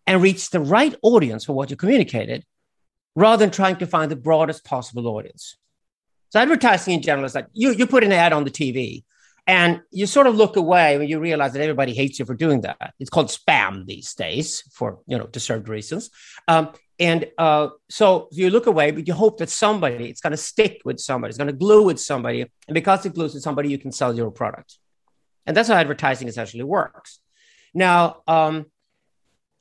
and 0.06 0.22
reach 0.22 0.50
the 0.50 0.60
right 0.60 0.94
audience 1.02 1.46
for 1.46 1.54
what 1.54 1.70
you 1.70 1.78
communicated 1.78 2.44
rather 3.16 3.40
than 3.40 3.52
trying 3.52 3.78
to 3.78 3.88
find 3.88 4.12
the 4.12 4.18
broadest 4.18 4.66
possible 4.66 5.08
audience. 5.08 5.56
So 6.28 6.42
advertising 6.42 6.96
in 6.96 7.02
general 7.02 7.24
is 7.24 7.34
like 7.34 7.48
you, 7.54 7.72
you 7.72 7.88
put 7.88 8.04
an 8.04 8.12
ad 8.12 8.34
on 8.34 8.44
the 8.44 8.52
TV 8.52 9.06
and 9.48 9.80
you 9.92 10.08
sort 10.08 10.28
of 10.28 10.36
look 10.36 10.58
away 10.58 10.98
when 10.98 11.08
you 11.08 11.22
realize 11.22 11.54
that 11.54 11.62
everybody 11.62 11.94
hates 11.94 12.20
you 12.20 12.26
for 12.26 12.34
doing 12.36 12.62
that. 12.62 12.94
It's 13.00 13.10
called 13.10 13.28
spam 13.28 13.86
these 13.86 14.14
days 14.14 14.62
for, 14.74 15.00
you 15.08 15.18
know, 15.18 15.28
deserved 15.28 15.70
reasons. 15.70 16.10
Um, 16.50 16.74
and 17.00 17.28
uh, 17.38 17.70
so 17.90 18.30
you 18.32 18.50
look 18.50 18.68
away, 18.68 18.92
but 18.92 19.08
you 19.08 19.14
hope 19.14 19.40
that 19.40 19.50
somebody, 19.50 20.10
it's 20.10 20.22
going 20.22 20.32
to 20.32 20.38
stick 20.38 20.82
with 20.86 21.00
somebody, 21.00 21.30
it's 21.30 21.38
going 21.38 21.48
to 21.48 21.54
glue 21.54 21.84
with 21.84 22.00
somebody. 22.00 22.42
And 22.42 22.74
because 22.74 23.06
it 23.06 23.14
glues 23.14 23.34
with 23.34 23.44
somebody, 23.44 23.70
you 23.70 23.78
can 23.78 23.92
sell 23.92 24.16
your 24.16 24.32
product. 24.32 24.78
And 25.46 25.56
that's 25.56 25.68
how 25.70 25.76
advertising 25.76 26.28
essentially 26.28 26.64
works. 26.64 27.20
Now, 27.74 28.22
um, 28.28 28.66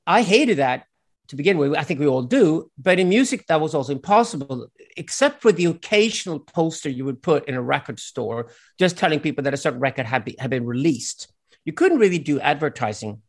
I 0.06 0.22
hated 0.22 0.58
that 0.58 0.86
to 1.28 1.36
begin 1.36 1.58
with. 1.58 1.74
I 1.74 1.82
think 1.82 1.98
we 2.00 2.06
all 2.06 2.22
do. 2.22 2.70
But 2.78 2.98
in 2.98 3.08
music, 3.08 3.46
that 3.48 3.60
was 3.60 3.74
also 3.74 3.92
impossible, 3.92 4.68
except 4.96 5.42
for 5.42 5.50
the 5.50 5.66
occasional 5.66 6.38
poster 6.38 6.88
you 6.88 7.04
would 7.04 7.22
put 7.22 7.48
in 7.48 7.54
a 7.54 7.62
record 7.62 7.98
store, 7.98 8.50
just 8.78 8.96
telling 8.96 9.20
people 9.20 9.42
that 9.44 9.54
a 9.54 9.56
certain 9.58 9.80
record 9.80 10.06
had, 10.06 10.24
be, 10.24 10.36
had 10.38 10.50
been 10.50 10.66
released. 10.66 11.32
You 11.64 11.72
couldn't 11.72 11.98
really 11.98 12.18
do 12.18 12.38
advertising 12.40 13.22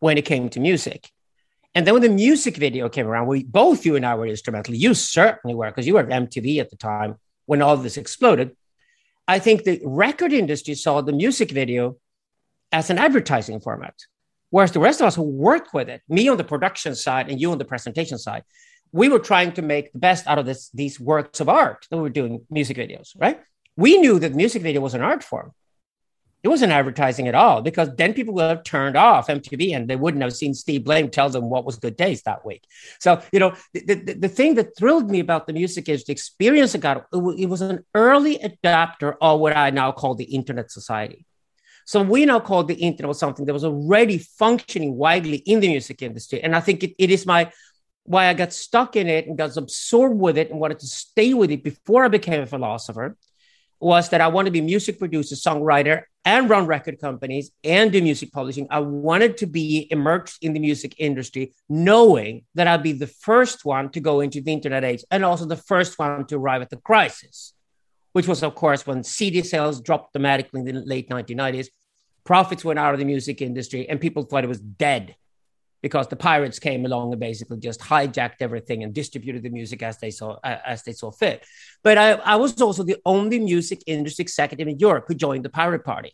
when 0.00 0.18
it 0.18 0.24
came 0.24 0.48
to 0.50 0.60
music. 0.60 1.10
And 1.76 1.86
then 1.86 1.92
when 1.92 2.02
the 2.02 2.08
music 2.08 2.56
video 2.56 2.88
came 2.88 3.06
around, 3.06 3.26
we 3.26 3.44
both 3.44 3.84
you 3.84 3.96
and 3.96 4.06
I 4.06 4.14
were 4.14 4.26
instrumental. 4.26 4.74
You 4.74 4.94
certainly 4.94 5.54
were, 5.54 5.66
because 5.66 5.86
you 5.86 5.92
were 5.92 6.00
at 6.00 6.08
MTV 6.08 6.58
at 6.58 6.70
the 6.70 6.76
time 6.76 7.16
when 7.44 7.60
all 7.60 7.76
this 7.76 7.98
exploded. 7.98 8.56
I 9.28 9.38
think 9.40 9.64
the 9.64 9.82
record 9.84 10.32
industry 10.32 10.74
saw 10.74 11.02
the 11.02 11.12
music 11.12 11.50
video 11.50 11.98
as 12.72 12.88
an 12.88 12.96
advertising 12.96 13.60
format. 13.60 13.92
Whereas 14.48 14.72
the 14.72 14.80
rest 14.80 15.02
of 15.02 15.06
us 15.06 15.16
who 15.16 15.22
worked 15.22 15.74
with 15.74 15.90
it, 15.90 16.00
me 16.08 16.28
on 16.28 16.38
the 16.38 16.44
production 16.44 16.94
side 16.94 17.28
and 17.28 17.38
you 17.38 17.52
on 17.52 17.58
the 17.58 17.66
presentation 17.66 18.16
side, 18.16 18.44
we 18.90 19.10
were 19.10 19.18
trying 19.18 19.52
to 19.52 19.60
make 19.60 19.92
the 19.92 19.98
best 19.98 20.26
out 20.26 20.38
of 20.38 20.46
this, 20.46 20.70
these 20.70 20.98
works 20.98 21.40
of 21.40 21.50
art 21.50 21.86
that 21.90 21.96
we 21.98 22.02
were 22.02 22.08
doing 22.08 22.46
music 22.48 22.78
videos, 22.78 23.14
right? 23.18 23.42
We 23.76 23.98
knew 23.98 24.18
that 24.20 24.34
music 24.34 24.62
video 24.62 24.80
was 24.80 24.94
an 24.94 25.02
art 25.02 25.22
form. 25.22 25.52
It 26.46 26.48
wasn't 26.48 26.70
advertising 26.70 27.26
at 27.26 27.34
all 27.34 27.60
because 27.60 27.88
then 27.96 28.14
people 28.14 28.32
would 28.34 28.48
have 28.48 28.62
turned 28.62 28.96
off 28.96 29.26
MTV 29.26 29.74
and 29.74 29.90
they 29.90 29.96
wouldn't 29.96 30.22
have 30.22 30.32
seen 30.32 30.54
Steve 30.54 30.84
Blame 30.84 31.10
tell 31.10 31.28
them 31.28 31.50
what 31.50 31.64
was 31.64 31.74
good 31.74 31.98
taste 31.98 32.24
that 32.26 32.46
week. 32.46 32.62
So, 33.00 33.20
you 33.32 33.40
know, 33.40 33.56
the, 33.74 33.94
the, 33.94 34.12
the 34.12 34.28
thing 34.28 34.54
that 34.54 34.78
thrilled 34.78 35.10
me 35.10 35.18
about 35.18 35.48
the 35.48 35.52
music 35.52 35.88
is 35.88 36.04
the 36.04 36.12
experience 36.12 36.72
I 36.76 36.78
got. 36.78 37.06
It 37.12 37.48
was 37.48 37.62
an 37.62 37.84
early 37.96 38.36
adapter 38.36 39.16
of 39.20 39.40
what 39.40 39.56
I 39.56 39.70
now 39.70 39.90
call 39.90 40.14
the 40.14 40.22
internet 40.22 40.70
society. 40.70 41.26
So 41.84 42.00
we 42.00 42.24
now 42.24 42.38
call 42.38 42.62
the 42.62 42.74
internet 42.74 43.16
something 43.16 43.44
that 43.46 43.52
was 43.52 43.64
already 43.64 44.18
functioning 44.18 44.94
widely 44.94 45.38
in 45.38 45.58
the 45.58 45.66
music 45.66 46.00
industry. 46.00 46.44
And 46.44 46.54
I 46.54 46.60
think 46.60 46.84
it, 46.84 46.94
it 46.96 47.10
is 47.10 47.26
my 47.26 47.50
why 48.04 48.28
I 48.28 48.34
got 48.34 48.52
stuck 48.52 48.94
in 48.94 49.08
it 49.08 49.26
and 49.26 49.36
got 49.36 49.56
absorbed 49.56 50.20
with 50.20 50.38
it 50.38 50.52
and 50.52 50.60
wanted 50.60 50.78
to 50.78 50.86
stay 50.86 51.34
with 51.34 51.50
it 51.50 51.64
before 51.64 52.04
I 52.04 52.08
became 52.08 52.42
a 52.42 52.46
philosopher 52.46 53.16
was 53.80 54.08
that 54.10 54.20
I 54.20 54.28
want 54.28 54.46
to 54.46 54.52
be 54.52 54.60
music 54.60 54.98
producer, 54.98 55.34
songwriter, 55.34 56.02
and 56.26 56.50
run 56.50 56.66
record 56.66 57.00
companies 57.00 57.50
and 57.64 57.90
do 57.90 58.02
music 58.02 58.32
publishing. 58.32 58.66
I 58.68 58.80
wanted 58.80 59.38
to 59.38 59.46
be 59.46 59.88
immersed 59.90 60.42
in 60.42 60.52
the 60.52 60.60
music 60.60 60.96
industry, 60.98 61.54
knowing 61.70 62.44
that 62.54 62.66
I'd 62.66 62.82
be 62.82 62.92
the 62.92 63.06
first 63.06 63.64
one 63.64 63.88
to 63.92 64.00
go 64.00 64.20
into 64.20 64.42
the 64.42 64.52
internet 64.52 64.84
age 64.84 65.04
and 65.10 65.24
also 65.24 65.46
the 65.46 65.56
first 65.56 65.98
one 65.98 66.26
to 66.26 66.36
arrive 66.36 66.60
at 66.60 66.68
the 66.68 66.76
crisis 66.76 67.54
which 68.16 68.26
was, 68.26 68.42
of 68.42 68.54
course, 68.54 68.86
when 68.86 69.04
CD 69.04 69.42
sales 69.42 69.78
dropped 69.78 70.14
dramatically 70.14 70.60
in 70.60 70.64
the 70.64 70.72
late 70.72 71.10
1990s. 71.10 71.66
Profits 72.24 72.64
went 72.64 72.78
out 72.78 72.94
of 72.94 72.98
the 72.98 73.04
music 73.04 73.42
industry, 73.42 73.86
and 73.90 74.00
people 74.00 74.22
thought 74.22 74.42
it 74.42 74.48
was 74.48 74.58
dead 74.58 75.16
because 75.86 76.08
the 76.08 76.16
pirates 76.16 76.58
came 76.58 76.84
along 76.84 77.12
and 77.12 77.20
basically 77.20 77.58
just 77.58 77.80
hijacked 77.80 78.40
everything 78.40 78.82
and 78.82 78.92
distributed 78.92 79.40
the 79.44 79.48
music 79.60 79.84
as 79.84 79.96
they 79.98 80.10
saw 80.10 80.36
as 80.42 80.82
they 80.82 80.92
saw 80.92 81.12
fit. 81.12 81.46
But 81.84 81.96
I, 81.96 82.08
I 82.32 82.34
was 82.34 82.60
also 82.60 82.82
the 82.82 82.96
only 83.14 83.38
music 83.38 83.84
industry 83.86 84.24
executive 84.24 84.66
in 84.66 84.80
Europe 84.80 85.04
who 85.06 85.14
joined 85.14 85.44
the 85.44 85.48
pirate 85.60 85.84
party 85.84 86.12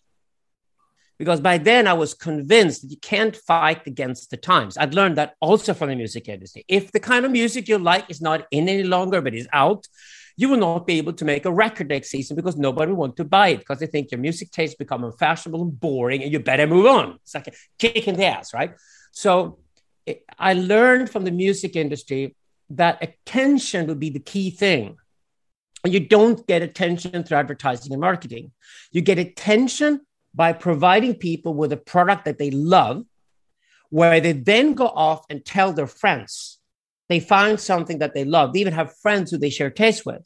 because 1.19 1.41
by 1.41 1.57
then 1.57 1.87
I 1.87 1.95
was 1.95 2.12
convinced 2.12 2.83
that 2.83 2.91
you 2.91 2.99
can't 2.99 3.35
fight 3.35 3.87
against 3.87 4.31
the 4.31 4.37
times. 4.37 4.76
I'd 4.76 4.93
learned 4.93 5.17
that 5.17 5.37
also 5.41 5.73
from 5.73 5.88
the 5.88 5.97
music 5.97 6.29
industry. 6.29 6.67
If 6.69 6.93
the 6.93 7.00
kind 7.00 7.25
of 7.25 7.31
music 7.31 7.67
you 7.67 7.79
like 7.79 8.11
is 8.11 8.21
not 8.21 8.47
in 8.50 8.69
any 8.69 8.83
longer 8.83 9.23
but 9.23 9.35
is 9.35 9.49
out, 9.55 9.88
you 10.37 10.50
will 10.50 10.59
not 10.59 10.87
be 10.87 10.99
able 10.99 11.14
to 11.14 11.25
make 11.25 11.47
a 11.47 11.50
record 11.64 11.88
next 11.88 12.11
season 12.11 12.37
because 12.37 12.59
nobody 12.59 12.93
will 12.93 12.99
want 12.99 13.17
to 13.17 13.25
buy 13.25 13.49
it 13.49 13.61
because 13.61 13.79
they 13.79 13.87
think 13.87 14.11
your 14.11 14.21
music 14.21 14.50
taste 14.50 14.79
become 14.79 15.02
unfashionable 15.02 15.62
and 15.62 15.81
boring 15.81 16.23
and 16.23 16.31
you 16.31 16.41
better 16.41 16.67
move 16.67 16.85
on. 16.85 17.19
It's 17.23 17.35
like 17.35 17.49
a 17.49 17.52
kick 17.79 18.07
in 18.07 18.17
the 18.17 18.26
ass, 18.26 18.52
right? 18.52 18.75
So 19.12 19.59
I 20.38 20.54
learned 20.54 21.11
from 21.11 21.25
the 21.25 21.30
music 21.30 21.76
industry 21.76 22.37
that 22.71 23.02
attention 23.02 23.87
would 23.87 24.00
be 24.00 24.11
the 24.11 24.18
key 24.18 24.50
thing. 24.50 24.97
You 25.85 26.00
don't 26.00 26.47
get 26.47 26.62
attention 26.62 27.25
through 27.25 27.37
advertising 27.37 27.92
and 27.92 28.00
marketing. 28.00 28.52
You 28.92 29.00
get 29.00 29.18
attention 29.18 30.00
by 30.35 30.52
providing 30.52 31.16
people 31.16 31.54
with 31.54 31.73
a 31.73 31.76
product 31.76 32.25
that 32.25 32.38
they 32.38 32.50
love, 32.50 33.04
where 33.90 34.21
they 34.21 34.32
then 34.32 34.75
go 34.75 34.87
off 34.87 35.25
and 35.28 35.44
tell 35.44 35.73
their 35.73 35.87
friends 35.87 36.59
they 37.09 37.21
find 37.21 37.61
something 37.61 37.99
that 37.99 38.14
they 38.14 38.25
love. 38.25 38.52
They 38.52 38.61
even 38.61 38.73
have 38.73 38.97
friends 38.97 39.30
who 39.30 39.37
they 39.37 39.50
share 39.50 39.68
tastes 39.68 40.06
with. 40.06 40.23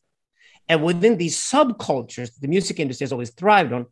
And 0.68 0.85
within 0.85 1.16
these 1.16 1.37
subcultures, 1.37 2.30
the 2.40 2.47
music 2.47 2.78
industry 2.78 3.04
has 3.04 3.12
always 3.12 3.30
thrived 3.30 3.73
on. 3.73 3.87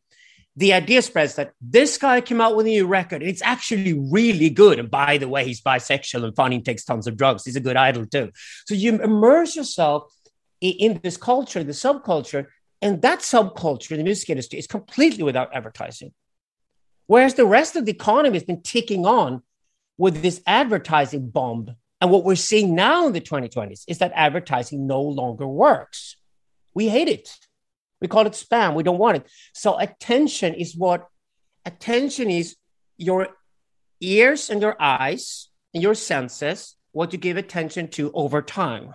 The 0.56 0.72
idea 0.72 1.02
spreads 1.02 1.34
that 1.34 1.52
this 1.60 1.98
guy 1.98 2.20
came 2.20 2.40
out 2.40 2.54
with 2.54 2.66
a 2.66 2.68
new 2.68 2.86
record. 2.86 3.22
It's 3.22 3.42
actually 3.42 3.92
really 3.92 4.50
good. 4.50 4.78
And 4.78 4.88
by 4.90 5.18
the 5.18 5.28
way, 5.28 5.44
he's 5.44 5.60
bisexual 5.60 6.24
and 6.24 6.36
funny 6.36 6.60
takes 6.60 6.84
tons 6.84 7.08
of 7.08 7.16
drugs. 7.16 7.44
He's 7.44 7.56
a 7.56 7.60
good 7.60 7.76
idol 7.76 8.06
too. 8.06 8.30
So 8.66 8.74
you 8.74 9.02
immerse 9.02 9.56
yourself 9.56 10.12
in 10.60 11.00
this 11.02 11.16
culture, 11.16 11.64
the 11.64 11.72
subculture, 11.72 12.46
and 12.80 13.02
that 13.02 13.20
subculture 13.20 13.96
the 13.96 14.04
music 14.04 14.30
industry 14.30 14.58
is 14.58 14.66
completely 14.66 15.24
without 15.24 15.54
advertising. 15.54 16.12
Whereas 17.06 17.34
the 17.34 17.46
rest 17.46 17.76
of 17.76 17.84
the 17.84 17.92
economy 17.92 18.36
has 18.36 18.44
been 18.44 18.62
ticking 18.62 19.06
on 19.06 19.42
with 19.98 20.22
this 20.22 20.40
advertising 20.46 21.30
bomb. 21.30 21.74
And 22.00 22.10
what 22.10 22.24
we're 22.24 22.36
seeing 22.36 22.74
now 22.74 23.06
in 23.06 23.12
the 23.12 23.20
2020s 23.20 23.84
is 23.88 23.98
that 23.98 24.12
advertising 24.14 24.86
no 24.86 25.00
longer 25.00 25.46
works. 25.46 26.16
We 26.74 26.88
hate 26.88 27.08
it. 27.08 27.34
We 28.04 28.08
call 28.08 28.26
it 28.26 28.34
spam. 28.34 28.74
We 28.74 28.82
don't 28.82 28.98
want 28.98 29.16
it. 29.16 29.26
So 29.54 29.78
attention 29.78 30.52
is 30.52 30.76
what 30.76 31.08
attention 31.64 32.28
is 32.28 32.54
your 32.98 33.28
ears 33.98 34.50
and 34.50 34.60
your 34.60 34.76
eyes 34.78 35.48
and 35.72 35.82
your 35.82 35.94
senses, 35.94 36.76
what 36.92 37.14
you 37.14 37.18
give 37.18 37.38
attention 37.38 37.88
to 37.92 38.12
over 38.12 38.42
time. 38.42 38.92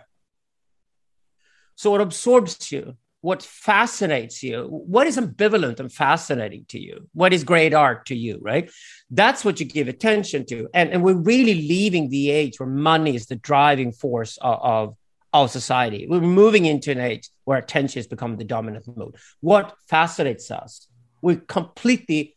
So 1.73 1.95
it 1.95 2.01
absorbs 2.01 2.71
you 2.71 2.97
what 3.21 3.41
fascinates 3.41 4.43
you 4.43 4.65
what 4.69 5.05
is 5.05 5.17
ambivalent 5.17 5.79
and 5.79 5.91
fascinating 5.91 6.65
to 6.69 6.79
you 6.79 7.09
what 7.13 7.33
is 7.33 7.43
great 7.43 7.73
art 7.73 8.05
to 8.05 8.15
you 8.15 8.39
right 8.41 8.71
that's 9.11 9.43
what 9.43 9.59
you 9.59 9.65
give 9.65 9.89
attention 9.89 10.45
to 10.45 10.69
and, 10.73 10.89
and 10.91 11.03
we're 11.03 11.13
really 11.33 11.55
leaving 11.55 12.09
the 12.09 12.31
age 12.31 12.57
where 12.59 12.69
money 12.69 13.13
is 13.15 13.25
the 13.25 13.35
driving 13.35 13.91
force 13.91 14.37
of, 14.37 14.59
of, 14.61 14.95
of 15.33 15.51
society 15.51 16.07
we're 16.09 16.21
moving 16.21 16.65
into 16.65 16.91
an 16.91 16.99
age 17.01 17.29
where 17.49 17.57
attention 17.57 17.99
has 17.99 18.07
become 18.07 18.37
the 18.37 18.43
dominant 18.43 18.85
mode 18.95 19.15
what 19.41 19.75
fascinates 19.87 20.51
us 20.51 20.87
we're 21.21 21.43
completely 21.59 22.35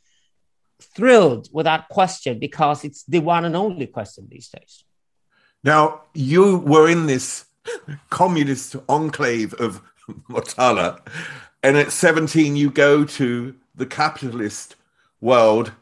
thrilled 0.97 1.49
with 1.53 1.65
that 1.65 1.89
question 1.89 2.39
because 2.39 2.85
it's 2.85 3.05
the 3.05 3.21
one 3.21 3.45
and 3.45 3.55
only 3.55 3.87
question 3.87 4.27
these 4.31 4.49
days 4.49 4.85
now 5.63 5.83
you 6.15 6.59
were 6.59 6.89
in 6.89 7.07
this 7.07 7.45
communist 8.11 8.75
enclave 8.89 9.55
of 9.55 9.81
Motala. 10.31 11.01
And 11.63 11.77
at 11.77 11.93
17, 11.93 12.57
you 12.57 12.71
go 12.71 13.05
to 13.05 13.55
the 13.75 13.87
capitalist 13.87 14.77
world 15.21 15.73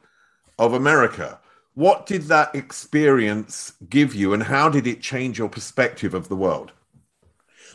of 0.58 0.74
America. 0.74 1.38
What 1.74 2.06
did 2.06 2.22
that 2.24 2.54
experience 2.54 3.72
give 3.88 4.14
you, 4.14 4.34
and 4.34 4.42
how 4.42 4.68
did 4.68 4.86
it 4.86 5.00
change 5.00 5.38
your 5.38 5.48
perspective 5.48 6.12
of 6.12 6.28
the 6.28 6.36
world? 6.36 6.72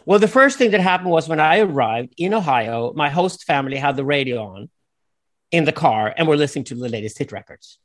Well, 0.05 0.19
the 0.19 0.27
first 0.27 0.57
thing 0.57 0.71
that 0.71 0.81
happened 0.81 1.09
was 1.09 1.27
when 1.27 1.39
I 1.39 1.59
arrived 1.59 2.13
in 2.17 2.33
Ohio, 2.33 2.93
my 2.95 3.09
host 3.09 3.43
family 3.43 3.77
had 3.77 3.95
the 3.95 4.05
radio 4.05 4.43
on 4.43 4.69
in 5.51 5.65
the 5.65 5.71
car 5.71 6.13
and 6.15 6.27
were 6.27 6.37
listening 6.37 6.65
to 6.65 6.75
the 6.75 6.89
latest 6.89 7.17
hit 7.17 7.31
records. 7.31 7.79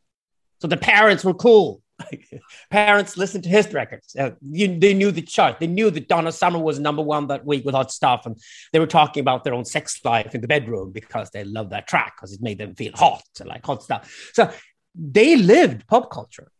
So 0.60 0.68
the 0.68 0.76
parents 0.76 1.24
were 1.24 1.34
cool. 1.34 1.82
Parents 2.70 3.16
listened 3.18 3.44
to 3.44 3.50
his 3.50 3.72
records. 3.72 4.16
Uh, 4.16 4.30
you, 4.40 4.78
they 4.78 4.94
knew 4.94 5.10
the 5.10 5.22
chart. 5.22 5.60
They 5.60 5.66
knew 5.66 5.90
that 5.90 6.08
Donna 6.08 6.32
Summer 6.32 6.58
was 6.58 6.78
number 6.78 7.02
one 7.02 7.26
that 7.26 7.44
week 7.44 7.64
with 7.64 7.74
Hot 7.74 7.92
Stuff, 7.92 8.24
and 8.24 8.40
they 8.72 8.78
were 8.78 8.86
talking 8.86 9.20
about 9.20 9.44
their 9.44 9.52
own 9.52 9.66
sex 9.66 10.00
life 10.02 10.34
in 10.34 10.40
the 10.40 10.48
bedroom 10.48 10.92
because 10.92 11.30
they 11.30 11.44
loved 11.44 11.70
that 11.70 11.86
track 11.86 12.14
because 12.16 12.32
it 12.32 12.40
made 12.40 12.58
them 12.58 12.74
feel 12.74 12.92
hot, 12.94 13.22
like 13.44 13.64
hot 13.64 13.82
stuff. 13.82 14.30
So 14.32 14.50
they 14.94 15.36
lived 15.36 15.86
pop 15.86 16.10
culture. 16.10 16.50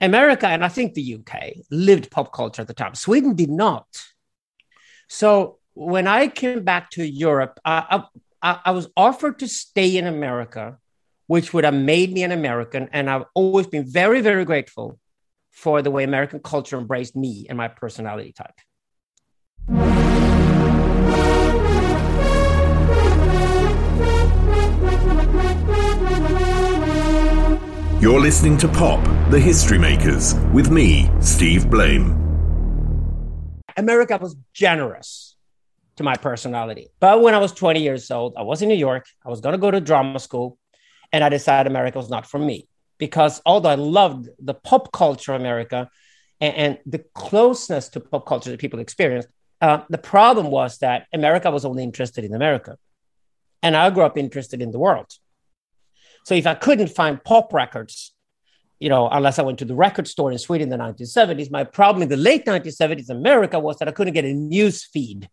America 0.00 0.46
and 0.46 0.64
I 0.64 0.68
think 0.68 0.94
the 0.94 1.16
UK 1.16 1.54
lived 1.70 2.10
pop 2.10 2.32
culture 2.32 2.62
at 2.62 2.68
the 2.68 2.74
time. 2.74 2.94
Sweden 2.94 3.34
did 3.34 3.50
not. 3.50 3.86
So 5.08 5.58
when 5.74 6.06
I 6.06 6.28
came 6.28 6.64
back 6.64 6.90
to 6.90 7.04
Europe, 7.04 7.58
I, 7.64 8.04
I, 8.42 8.60
I 8.66 8.70
was 8.70 8.88
offered 8.96 9.40
to 9.40 9.48
stay 9.48 9.96
in 9.96 10.06
America 10.06 10.78
which 11.28 11.52
would 11.52 11.64
have 11.64 11.74
made 11.74 12.12
me 12.12 12.24
an 12.24 12.32
American. 12.32 12.88
And 12.92 13.08
I've 13.08 13.24
always 13.34 13.68
been 13.68 13.84
very, 13.86 14.20
very 14.20 14.44
grateful 14.44 14.98
for 15.52 15.82
the 15.82 15.90
way 15.90 16.02
American 16.02 16.40
culture 16.40 16.76
embraced 16.76 17.14
me 17.14 17.46
and 17.48 17.56
my 17.56 17.68
personality 17.68 18.32
type. 18.32 18.54
You're 28.00 28.20
listening 28.20 28.56
to 28.58 28.68
Pop, 28.68 29.04
the 29.30 29.40
History 29.40 29.78
Makers, 29.78 30.34
with 30.52 30.70
me, 30.70 31.10
Steve 31.20 31.68
Blame. 31.68 32.27
America 33.78 34.18
was 34.20 34.36
generous 34.52 35.36
to 35.96 36.02
my 36.02 36.16
personality. 36.16 36.88
But 37.00 37.22
when 37.22 37.34
I 37.34 37.38
was 37.38 37.52
20 37.52 37.80
years 37.80 38.10
old, 38.10 38.34
I 38.36 38.42
was 38.42 38.60
in 38.60 38.68
New 38.68 38.74
York. 38.74 39.06
I 39.24 39.28
was 39.30 39.40
going 39.40 39.52
to 39.52 39.58
go 39.58 39.70
to 39.70 39.80
drama 39.80 40.18
school. 40.18 40.58
And 41.12 41.24
I 41.24 41.28
decided 41.28 41.70
America 41.70 41.98
was 41.98 42.10
not 42.10 42.26
for 42.26 42.38
me 42.38 42.68
because 42.98 43.40
although 43.46 43.70
I 43.70 43.76
loved 43.76 44.28
the 44.38 44.54
pop 44.54 44.92
culture 44.92 45.32
of 45.32 45.40
America 45.40 45.88
and, 46.40 46.54
and 46.54 46.78
the 46.86 47.02
closeness 47.14 47.88
to 47.90 48.00
pop 48.00 48.26
culture 48.26 48.50
that 48.50 48.60
people 48.60 48.80
experienced, 48.80 49.28
uh, 49.60 49.82
the 49.88 49.98
problem 49.98 50.50
was 50.50 50.78
that 50.78 51.06
America 51.12 51.50
was 51.50 51.64
only 51.64 51.82
interested 51.82 52.24
in 52.24 52.34
America. 52.34 52.76
And 53.62 53.74
I 53.76 53.90
grew 53.90 54.02
up 54.02 54.18
interested 54.18 54.60
in 54.60 54.70
the 54.70 54.78
world. 54.78 55.10
So 56.24 56.34
if 56.34 56.46
I 56.46 56.54
couldn't 56.54 56.88
find 56.88 57.22
pop 57.22 57.52
records, 57.52 58.12
you 58.80 58.88
know, 58.88 59.08
unless 59.08 59.38
I 59.38 59.42
went 59.42 59.58
to 59.58 59.64
the 59.64 59.74
record 59.74 60.06
store 60.06 60.30
in 60.30 60.38
Sweden 60.38 60.72
in 60.72 60.78
the 60.78 60.84
1970s, 60.84 61.50
my 61.50 61.64
problem 61.64 62.02
in 62.02 62.08
the 62.08 62.16
late 62.16 62.46
1970s 62.46 63.10
America 63.10 63.58
was 63.58 63.78
that 63.78 63.88
I 63.88 63.92
couldn't 63.92 64.14
get 64.14 64.24
a 64.24 64.32
news 64.32 64.84
feed 64.84 65.28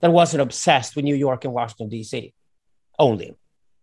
that 0.00 0.10
wasn't 0.10 0.42
obsessed 0.42 0.96
with 0.96 1.04
New 1.04 1.14
York 1.14 1.44
and 1.44 1.54
Washington, 1.54 1.88
D.C. 1.88 2.34
only 2.98 3.34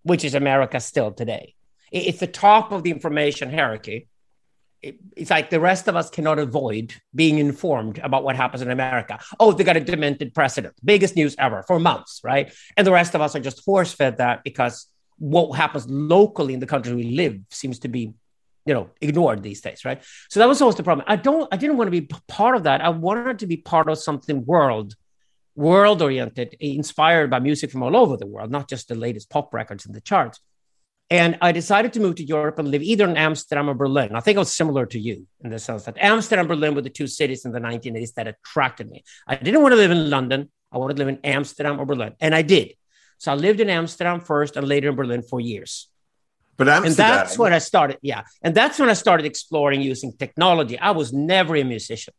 which 0.03 0.23
is 0.23 0.35
America 0.35 0.79
still 0.79 1.11
today. 1.11 1.55
It's 1.91 2.19
the 2.19 2.27
top 2.27 2.71
of 2.71 2.83
the 2.83 2.91
information 2.91 3.49
hierarchy. 3.49 4.07
It's 4.81 5.29
like 5.29 5.49
the 5.49 5.61
rest 5.61 5.87
of 5.87 5.95
us 5.95 6.09
cannot 6.09 6.39
avoid 6.39 6.93
being 7.15 7.37
informed 7.37 7.99
about 7.99 8.23
what 8.23 8.35
happens 8.35 8.61
in 8.61 8.69
America. 8.69 9.19
Oh, 9.39 9.53
they 9.53 9.63
got 9.63 9.77
a 9.77 9.79
demented 9.79 10.33
president, 10.33 10.75
biggest 10.83 11.15
news 11.15 11.35
ever 11.39 11.63
for 11.63 11.79
months, 11.79 12.19
right? 12.23 12.53
And 12.75 12.85
the 12.85 12.91
rest 12.91 13.15
of 13.15 13.21
us 13.21 13.35
are 13.35 13.39
just 13.39 13.63
force 13.63 13.93
fed 13.93 14.17
that 14.17 14.43
because 14.43 14.87
what 15.17 15.55
happens 15.55 15.89
locally 15.89 16.53
in 16.53 16.59
the 16.59 16.65
country 16.65 16.93
we 16.93 17.15
live 17.15 17.39
seems 17.49 17.79
to 17.79 17.87
be 17.87 18.13
you 18.65 18.73
know 18.73 18.89
ignored 19.01 19.43
these 19.43 19.61
days 19.61 19.83
right 19.83 20.01
so 20.29 20.39
that 20.39 20.47
was 20.47 20.61
always 20.61 20.75
the 20.75 20.83
problem 20.83 21.05
i 21.07 21.15
don't 21.15 21.47
i 21.51 21.57
didn't 21.57 21.77
want 21.77 21.87
to 21.87 21.91
be 21.91 22.07
part 22.27 22.55
of 22.55 22.63
that 22.63 22.81
i 22.81 22.89
wanted 22.89 23.39
to 23.39 23.47
be 23.47 23.57
part 23.57 23.89
of 23.89 23.97
something 23.97 24.45
world 24.45 24.95
world 25.55 26.01
oriented, 26.01 26.55
inspired 26.59 27.29
by 27.29 27.39
music 27.39 27.71
from 27.71 27.83
all 27.83 27.95
over 27.95 28.17
the 28.17 28.25
world, 28.25 28.51
not 28.51 28.69
just 28.69 28.87
the 28.87 28.95
latest 28.95 29.29
pop 29.29 29.53
records 29.53 29.85
in 29.85 29.91
the 29.91 30.01
charts. 30.01 30.39
And 31.09 31.37
I 31.41 31.51
decided 31.51 31.93
to 31.93 31.99
move 31.99 32.15
to 32.15 32.23
Europe 32.23 32.57
and 32.57 32.71
live 32.71 32.81
either 32.81 33.07
in 33.07 33.17
Amsterdam 33.17 33.69
or 33.69 33.75
Berlin. 33.75 34.15
I 34.15 34.19
think 34.19 34.37
it 34.37 34.39
was 34.39 34.51
similar 34.51 34.85
to 34.87 34.99
you 34.99 35.27
in 35.43 35.51
the 35.51 35.59
sense 35.59 35.83
that 35.83 35.97
Amsterdam 35.97 36.47
Berlin 36.47 36.73
were 36.73 36.81
the 36.81 36.89
two 36.89 37.07
cities 37.07 37.45
in 37.45 37.51
the 37.51 37.59
1980s 37.59 38.13
that 38.15 38.27
attracted 38.27 38.89
me. 38.89 39.03
I 39.27 39.35
didn't 39.35 39.61
want 39.61 39.73
to 39.73 39.77
live 39.77 39.91
in 39.91 40.09
London. 40.09 40.49
I 40.71 40.77
wanted 40.77 40.95
to 40.95 40.99
live 41.03 41.09
in 41.09 41.19
Amsterdam 41.23 41.79
or 41.79 41.85
Berlin. 41.85 42.13
And 42.19 42.33
I 42.33 42.41
did. 42.41 42.73
So 43.19 43.31
I 43.31 43.35
lived 43.35 43.59
in 43.59 43.69
Amsterdam 43.69 44.21
first 44.21 44.57
and 44.57 44.67
later 44.67 44.89
in 44.89 44.95
Berlin 44.95 45.21
for 45.21 45.39
years. 45.39 45.87
But 46.57 46.69
Amsterdam. 46.69 46.85
And 46.87 46.95
that's 46.95 47.37
when 47.37 47.53
I 47.53 47.59
started. 47.59 47.97
Yeah. 48.01 48.23
And 48.41 48.53
that's 48.55 48.79
when 48.79 48.89
I 48.89 48.93
started 48.93 49.25
exploring 49.25 49.81
using 49.81 50.13
technology. 50.13 50.77
I 50.77 50.91
was 50.91 51.11
never 51.13 51.55
a 51.55 51.63
musician. 51.63 52.13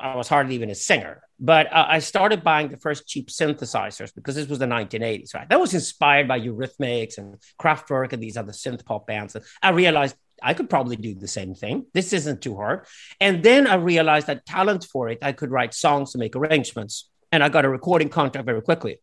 I 0.00 0.16
was 0.16 0.26
hardly 0.26 0.56
even 0.56 0.70
a 0.70 0.74
singer, 0.74 1.22
but 1.38 1.72
uh, 1.72 1.86
I 1.88 2.00
started 2.00 2.42
buying 2.42 2.68
the 2.68 2.78
first 2.78 3.06
cheap 3.06 3.28
synthesizers 3.28 4.12
because 4.12 4.34
this 4.34 4.48
was 4.48 4.58
the 4.58 4.66
1980s, 4.66 5.34
right? 5.34 5.48
That 5.48 5.60
was 5.60 5.72
inspired 5.72 6.26
by 6.26 6.40
Eurythmics 6.40 7.16
and 7.16 7.36
Kraftwerk 7.60 8.12
and 8.12 8.20
these 8.20 8.36
other 8.36 8.50
synth 8.50 8.84
pop 8.84 9.06
bands. 9.06 9.36
And 9.36 9.44
I 9.62 9.70
realized 9.70 10.16
I 10.42 10.54
could 10.54 10.68
probably 10.68 10.96
do 10.96 11.14
the 11.14 11.28
same 11.28 11.54
thing. 11.54 11.86
This 11.94 12.12
isn't 12.12 12.42
too 12.42 12.56
hard. 12.56 12.86
And 13.20 13.44
then 13.44 13.68
I 13.68 13.76
realized 13.76 14.26
that 14.26 14.44
talent 14.46 14.84
for 14.84 15.08
it, 15.08 15.18
I 15.22 15.30
could 15.30 15.52
write 15.52 15.74
songs 15.74 16.14
and 16.14 16.20
make 16.20 16.34
arrangements. 16.34 17.08
And 17.30 17.44
I 17.44 17.48
got 17.48 17.64
a 17.64 17.68
recording 17.68 18.08
contract 18.08 18.46
very 18.46 18.62
quickly 18.62 18.98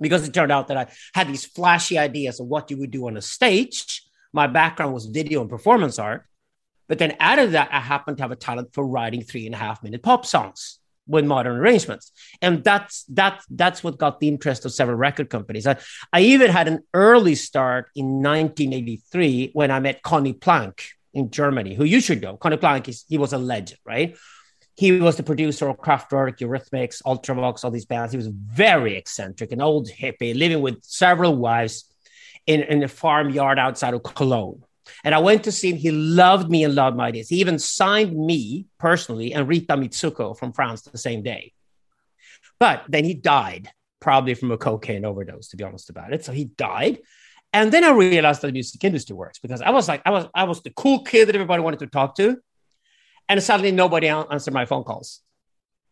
because 0.00 0.26
it 0.26 0.32
turned 0.32 0.52
out 0.52 0.68
that 0.68 0.76
I 0.76 0.86
had 1.14 1.28
these 1.28 1.44
flashy 1.44 1.98
ideas 1.98 2.40
of 2.40 2.46
what 2.46 2.70
you 2.70 2.78
would 2.78 2.90
do 2.90 3.06
on 3.06 3.16
a 3.16 3.22
stage. 3.22 4.02
My 4.32 4.46
background 4.46 4.94
was 4.94 5.06
video 5.06 5.40
and 5.40 5.50
performance 5.50 5.98
art. 5.98 6.24
But 6.88 6.98
then 6.98 7.16
out 7.20 7.38
of 7.38 7.52
that, 7.52 7.68
I 7.72 7.78
happened 7.78 8.16
to 8.16 8.24
have 8.24 8.32
a 8.32 8.36
talent 8.36 8.74
for 8.74 8.84
writing 8.84 9.22
three 9.22 9.46
and 9.46 9.54
a 9.54 9.58
half 9.58 9.82
minute 9.82 10.02
pop 10.02 10.26
songs 10.26 10.80
with 11.06 11.24
modern 11.24 11.56
arrangements. 11.56 12.12
And 12.40 12.64
that's 12.64 13.04
that 13.04 13.42
that's 13.50 13.84
what 13.84 13.98
got 13.98 14.20
the 14.20 14.28
interest 14.28 14.64
of 14.64 14.72
several 14.72 14.96
record 14.96 15.28
companies. 15.30 15.66
I, 15.66 15.76
I 16.12 16.22
even 16.22 16.50
had 16.50 16.68
an 16.68 16.80
early 16.94 17.34
start 17.34 17.90
in 17.94 18.22
1983 18.22 19.50
when 19.52 19.70
I 19.70 19.80
met 19.80 20.02
Conny 20.02 20.32
Plank 20.32 20.84
in 21.12 21.30
Germany, 21.30 21.74
who 21.74 21.84
you 21.84 22.00
should 22.00 22.22
know. 22.22 22.36
Conny 22.36 22.56
Plank 22.56 22.88
is 22.88 23.04
he 23.08 23.18
was 23.18 23.32
a 23.32 23.38
legend, 23.38 23.80
right? 23.84 24.16
He 24.80 24.92
was 24.92 25.18
the 25.18 25.22
producer 25.22 25.68
of 25.68 25.76
Kraftwerk, 25.76 26.38
Eurythmics, 26.38 27.02
Ultravox, 27.02 27.64
all 27.64 27.70
these 27.70 27.84
bands. 27.84 28.14
He 28.14 28.16
was 28.16 28.28
very 28.28 28.96
eccentric, 28.96 29.52
an 29.52 29.60
old 29.60 29.90
hippie 29.90 30.34
living 30.34 30.62
with 30.62 30.82
several 30.82 31.36
wives 31.36 31.84
in, 32.46 32.62
in 32.62 32.82
a 32.82 32.88
farmyard 32.88 33.58
outside 33.58 33.92
of 33.92 34.02
Cologne. 34.02 34.62
And 35.04 35.14
I 35.14 35.18
went 35.18 35.44
to 35.44 35.52
see 35.52 35.72
him. 35.72 35.76
He 35.76 35.90
loved 35.90 36.50
me 36.50 36.64
and 36.64 36.74
loved 36.74 36.96
my 36.96 37.08
ideas. 37.08 37.28
He 37.28 37.40
even 37.40 37.58
signed 37.58 38.16
me 38.16 38.68
personally 38.78 39.34
and 39.34 39.46
Rita 39.46 39.74
Mitsouko 39.74 40.38
from 40.38 40.54
France 40.54 40.80
the 40.80 40.96
same 40.96 41.22
day. 41.22 41.52
But 42.58 42.84
then 42.88 43.04
he 43.04 43.12
died, 43.12 43.68
probably 44.00 44.32
from 44.32 44.50
a 44.50 44.56
cocaine 44.56 45.04
overdose, 45.04 45.48
to 45.48 45.58
be 45.58 45.64
honest 45.64 45.90
about 45.90 46.14
it. 46.14 46.24
So 46.24 46.32
he 46.32 46.46
died. 46.46 47.00
And 47.52 47.70
then 47.70 47.84
I 47.84 47.90
realized 47.90 48.40
that 48.40 48.46
the 48.46 48.54
music 48.54 48.82
industry 48.82 49.14
works 49.14 49.40
because 49.40 49.60
I 49.60 49.72
was 49.72 49.88
like, 49.88 50.00
I 50.06 50.10
was, 50.10 50.26
I 50.34 50.44
was 50.44 50.62
the 50.62 50.70
cool 50.70 51.04
kid 51.04 51.28
that 51.28 51.34
everybody 51.34 51.62
wanted 51.62 51.80
to 51.80 51.86
talk 51.86 52.14
to. 52.16 52.38
And 53.30 53.42
suddenly 53.42 53.70
nobody 53.70 54.08
answered 54.08 54.52
my 54.52 54.66
phone 54.66 54.84
calls 54.84 55.20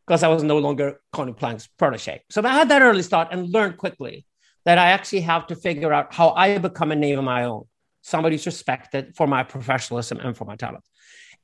because 0.07 0.24
I 0.24 0.29
was 0.29 0.42
no 0.42 0.59
longer 0.59 1.01
Conny 1.12 1.33
Plank's 1.33 1.68
protege. 1.68 2.22
So 2.29 2.42
I 2.44 2.48
had 2.48 2.68
that 2.68 2.83
early 2.83 3.03
start 3.03 3.29
and 3.31 3.48
learned 3.48 3.77
quickly 3.79 4.27
that 4.64 4.77
I 4.77 4.88
actually 4.90 5.20
have 5.20 5.46
to 5.46 5.55
figure 5.55 5.92
out 5.92 6.12
how 6.12 6.31
I 6.31 6.59
become 6.59 6.90
a 6.90 6.96
name 6.96 7.16
of 7.18 7.24
my 7.24 7.44
own 7.44 7.64
somebody 8.03 8.37
respected 8.44 9.14
for 9.16 9.27
my 9.27 9.42
professionalism 9.42 10.18
and 10.18 10.37
for 10.37 10.44
my 10.44 10.57
talent. 10.57 10.85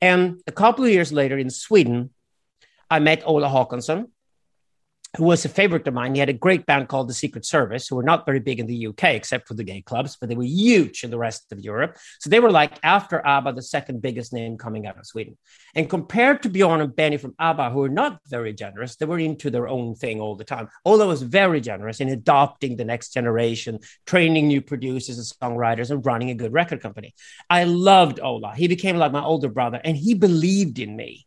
And 0.01 0.41
a 0.47 0.51
couple 0.51 0.83
of 0.83 0.91
years 0.91 1.13
later 1.13 1.37
in 1.37 1.49
Sweden, 1.49 2.09
I 2.89 2.99
met 2.99 3.23
Ola 3.25 3.47
Håkansson, 3.47 4.09
who 5.17 5.23
was 5.23 5.45
a 5.45 5.49
favorite 5.49 5.87
of 5.87 5.93
mine. 5.93 6.13
He 6.13 6.19
had 6.19 6.29
a 6.29 6.33
great 6.33 6.65
band 6.65 6.87
called 6.87 7.07
The 7.07 7.13
Secret 7.13 7.45
Service, 7.45 7.87
who 7.87 7.95
were 7.95 8.03
not 8.03 8.25
very 8.25 8.39
big 8.39 8.59
in 8.59 8.67
the 8.67 8.87
UK 8.87 9.03
except 9.15 9.47
for 9.47 9.53
the 9.53 9.63
gay 9.63 9.81
clubs, 9.81 10.17
but 10.19 10.29
they 10.29 10.35
were 10.35 10.43
huge 10.43 11.03
in 11.03 11.11
the 11.11 11.17
rest 11.17 11.51
of 11.51 11.59
Europe. 11.59 11.97
So 12.19 12.29
they 12.29 12.39
were 12.39 12.51
like, 12.51 12.73
after 12.83 13.25
ABBA, 13.25 13.53
the 13.53 13.61
second 13.61 14.01
biggest 14.01 14.33
name 14.33 14.57
coming 14.57 14.87
out 14.87 14.97
of 14.97 15.05
Sweden. 15.05 15.37
And 15.75 15.89
compared 15.89 16.43
to 16.43 16.49
Bjorn 16.49 16.81
and 16.81 16.95
Benny 16.95 17.17
from 17.17 17.35
ABBA, 17.39 17.69
who 17.69 17.79
were 17.79 17.89
not 17.89 18.19
very 18.27 18.53
generous, 18.53 18.95
they 18.95 19.05
were 19.05 19.19
into 19.19 19.49
their 19.49 19.67
own 19.67 19.95
thing 19.95 20.21
all 20.21 20.35
the 20.35 20.43
time. 20.43 20.69
Ola 20.85 21.07
was 21.07 21.21
very 21.21 21.61
generous 21.61 21.99
in 21.99 22.09
adopting 22.09 22.75
the 22.75 22.85
next 22.85 23.13
generation, 23.13 23.79
training 24.05 24.47
new 24.47 24.61
producers 24.61 25.17
and 25.17 25.27
songwriters, 25.55 25.91
and 25.91 26.05
running 26.05 26.29
a 26.29 26.35
good 26.35 26.53
record 26.53 26.81
company. 26.81 27.13
I 27.49 27.65
loved 27.65 28.19
Ola. 28.19 28.53
He 28.55 28.67
became 28.67 28.97
like 28.97 29.11
my 29.11 29.23
older 29.23 29.49
brother, 29.49 29.81
and 29.83 29.97
he 29.97 30.13
believed 30.13 30.79
in 30.79 30.95
me 30.95 31.24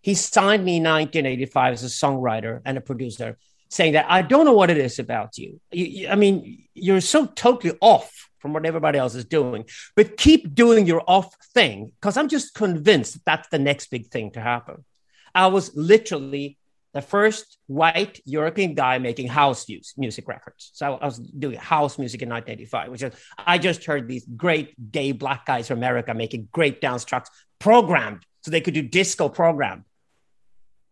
he 0.00 0.14
signed 0.14 0.64
me 0.64 0.76
in 0.76 0.84
1985 0.84 1.74
as 1.74 1.84
a 1.84 1.86
songwriter 1.86 2.60
and 2.64 2.78
a 2.78 2.80
producer, 2.80 3.38
saying 3.68 3.92
that 3.92 4.06
I 4.08 4.22
don't 4.22 4.44
know 4.44 4.52
what 4.52 4.70
it 4.70 4.78
is 4.78 4.98
about 4.98 5.38
you. 5.38 5.60
you, 5.70 5.84
you 5.84 6.08
I 6.08 6.14
mean, 6.14 6.64
you're 6.74 7.00
so 7.00 7.26
totally 7.26 7.76
off 7.80 8.30
from 8.38 8.52
what 8.54 8.64
everybody 8.64 8.98
else 8.98 9.14
is 9.14 9.26
doing, 9.26 9.64
but 9.94 10.16
keep 10.16 10.54
doing 10.54 10.86
your 10.86 11.02
off 11.06 11.34
thing 11.54 11.92
because 12.00 12.16
I'm 12.16 12.28
just 12.28 12.54
convinced 12.54 13.14
that 13.14 13.24
that's 13.24 13.48
the 13.48 13.58
next 13.58 13.90
big 13.90 14.06
thing 14.08 14.30
to 14.32 14.40
happen. 14.40 14.84
I 15.34 15.48
was 15.48 15.76
literally 15.76 16.58
the 16.92 17.02
first 17.02 17.58
white 17.66 18.20
European 18.24 18.74
guy 18.74 18.98
making 18.98 19.28
house 19.28 19.66
music 19.96 20.26
records. 20.26 20.70
So 20.74 20.98
I 21.00 21.04
was 21.04 21.18
doing 21.18 21.56
house 21.56 21.98
music 21.98 22.22
in 22.22 22.28
1985, 22.28 22.90
which 22.90 23.02
is, 23.02 23.14
I 23.38 23.58
just 23.58 23.84
heard 23.84 24.08
these 24.08 24.26
great 24.36 24.90
gay 24.90 25.12
black 25.12 25.46
guys 25.46 25.68
from 25.68 25.78
America 25.78 26.14
making 26.14 26.48
great 26.50 26.80
dance 26.80 27.04
tracks 27.04 27.30
programmed 27.60 28.26
so 28.40 28.50
they 28.50 28.60
could 28.60 28.74
do 28.74 28.82
disco 28.82 29.28
programmed. 29.28 29.84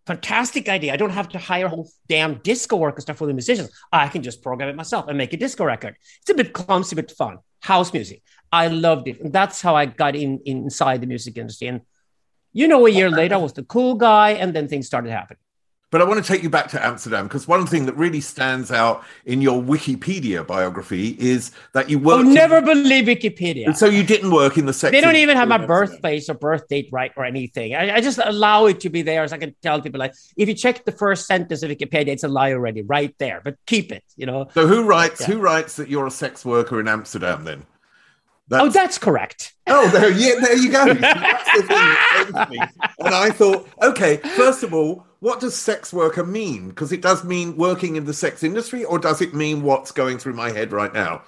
Fantastic 0.08 0.70
idea. 0.70 0.94
I 0.94 0.96
don't 0.96 1.10
have 1.10 1.28
to 1.28 1.38
hire 1.38 1.66
a 1.66 1.68
whole 1.68 1.90
damn 2.08 2.36
disco 2.36 2.78
orchestra 2.78 3.14
for 3.14 3.26
the 3.26 3.34
musicians. 3.34 3.70
I 3.92 4.08
can 4.08 4.22
just 4.22 4.42
program 4.42 4.70
it 4.70 4.74
myself 4.74 5.06
and 5.06 5.18
make 5.18 5.34
a 5.34 5.36
disco 5.36 5.66
record. 5.66 5.96
It's 6.22 6.30
a 6.30 6.34
bit 6.34 6.54
clumsy, 6.54 6.96
but 6.96 7.10
fun. 7.10 7.40
House 7.60 7.92
music. 7.92 8.22
I 8.50 8.68
loved 8.68 9.06
it. 9.08 9.20
And 9.20 9.34
that's 9.34 9.60
how 9.60 9.76
I 9.76 9.84
got 9.84 10.16
in 10.16 10.40
inside 10.46 11.02
the 11.02 11.06
music 11.06 11.36
industry. 11.36 11.68
And 11.68 11.82
you 12.54 12.68
know, 12.68 12.86
a 12.86 12.90
year 12.90 13.10
later, 13.10 13.34
I 13.34 13.38
was 13.38 13.52
the 13.52 13.64
cool 13.64 13.96
guy, 13.96 14.30
and 14.30 14.54
then 14.54 14.66
things 14.66 14.86
started 14.86 15.10
happening. 15.10 15.40
But 15.90 16.03
I 16.03 16.05
want 16.05 16.22
to 16.22 16.33
take 16.33 16.42
you 16.42 16.51
back 16.51 16.68
to 16.68 16.85
Amsterdam 16.85 17.27
because 17.27 17.48
one 17.48 17.66
thing 17.66 17.87
that 17.87 17.96
really 17.96 18.20
stands 18.20 18.70
out 18.70 19.05
in 19.24 19.40
your 19.40 19.62
Wikipedia 19.62 20.46
biography 20.46 21.16
is 21.18 21.51
that 21.72 21.88
you 21.88 21.98
oh, 21.98 22.03
worked. 22.03 22.27
Oh, 22.27 22.31
never 22.31 22.59
in... 22.59 22.64
believe 22.64 23.07
Wikipedia. 23.07 23.74
So 23.74 23.87
you 23.87 24.03
didn't 24.03 24.31
work 24.31 24.59
in 24.59 24.66
the 24.66 24.74
sex. 24.74 24.92
They 24.92 25.01
don't 25.01 25.16
even 25.16 25.37
have 25.37 25.48
my 25.48 25.64
birthplace 25.64 26.29
or 26.29 26.35
birth 26.35 26.68
date 26.68 26.90
right 26.92 27.11
or 27.16 27.24
anything. 27.24 27.74
I, 27.74 27.96
I, 27.96 28.01
just 28.03 28.18
allow 28.22 28.66
it 28.66 28.81
to 28.81 28.90
be 28.90 29.01
there, 29.01 29.27
so 29.29 29.37
I 29.37 29.38
can 29.38 29.55
tell 29.62 29.81
people 29.81 29.98
like, 29.98 30.14
if 30.37 30.46
you 30.46 30.55
check 30.55 30.85
the 30.85 30.92
first 30.92 31.27
sentence 31.27 31.62
of 31.62 31.70
Wikipedia, 31.70 32.09
it's 32.09 32.24
a 32.24 32.29
lie 32.29 32.53
already, 32.53 32.83
right 32.83 33.14
there. 33.18 33.40
But 33.42 33.57
keep 33.66 33.90
it, 33.90 34.05
you 34.16 34.27
know. 34.27 34.48
So 34.53 34.66
who 34.66 34.85
writes? 34.85 35.22
Yeah. 35.22 35.29
Who 35.29 35.38
writes 35.38 35.77
that 35.77 35.88
you're 35.88 36.07
a 36.07 36.11
sex 36.11 36.44
worker 36.44 36.81
in 36.81 36.88
Amsterdam? 36.88 37.44
Then. 37.44 37.64
That's... 38.48 38.64
Oh, 38.64 38.68
that's 38.70 38.98
correct. 38.98 39.54
Oh, 39.66 39.88
there, 39.90 40.11
yeah, 40.11 40.40
there 40.40 40.56
you 40.56 40.72
go. 40.72 40.87
the 40.94 42.68
and 42.98 43.14
I 43.14 43.30
thought, 43.30 43.68
okay, 43.82 44.16
first 44.37 44.62
of 44.62 44.72
all, 44.72 45.04
what 45.20 45.40
does 45.40 45.54
sex 45.54 45.92
worker 45.92 46.24
mean? 46.24 46.68
Because 46.68 46.92
it 46.92 47.02
does 47.02 47.24
mean 47.24 47.56
working 47.56 47.96
in 47.96 48.04
the 48.04 48.14
sex 48.14 48.42
industry, 48.42 48.84
or 48.84 48.98
does 48.98 49.20
it 49.20 49.34
mean 49.34 49.62
what's 49.62 49.92
going 49.92 50.18
through 50.18 50.34
my 50.34 50.50
head 50.50 50.72
right 50.72 50.92
now? 50.92 51.22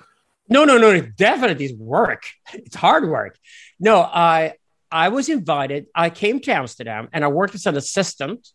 No, 0.48 0.64
no, 0.64 0.78
no. 0.78 0.90
It 0.90 1.16
definitely 1.16 1.66
is 1.66 1.74
work. 1.74 2.24
It's 2.52 2.76
hard 2.76 3.09
work. 3.09 3.38
No, 3.78 4.00
I 4.00 4.54
I 4.90 5.09
was 5.09 5.28
invited. 5.28 5.87
I 5.94 6.11
came 6.11 6.40
to 6.40 6.52
Amsterdam 6.52 7.09
and 7.12 7.24
I 7.24 7.28
worked 7.28 7.54
as 7.54 7.66
an 7.66 7.76
assistant. 7.76 8.48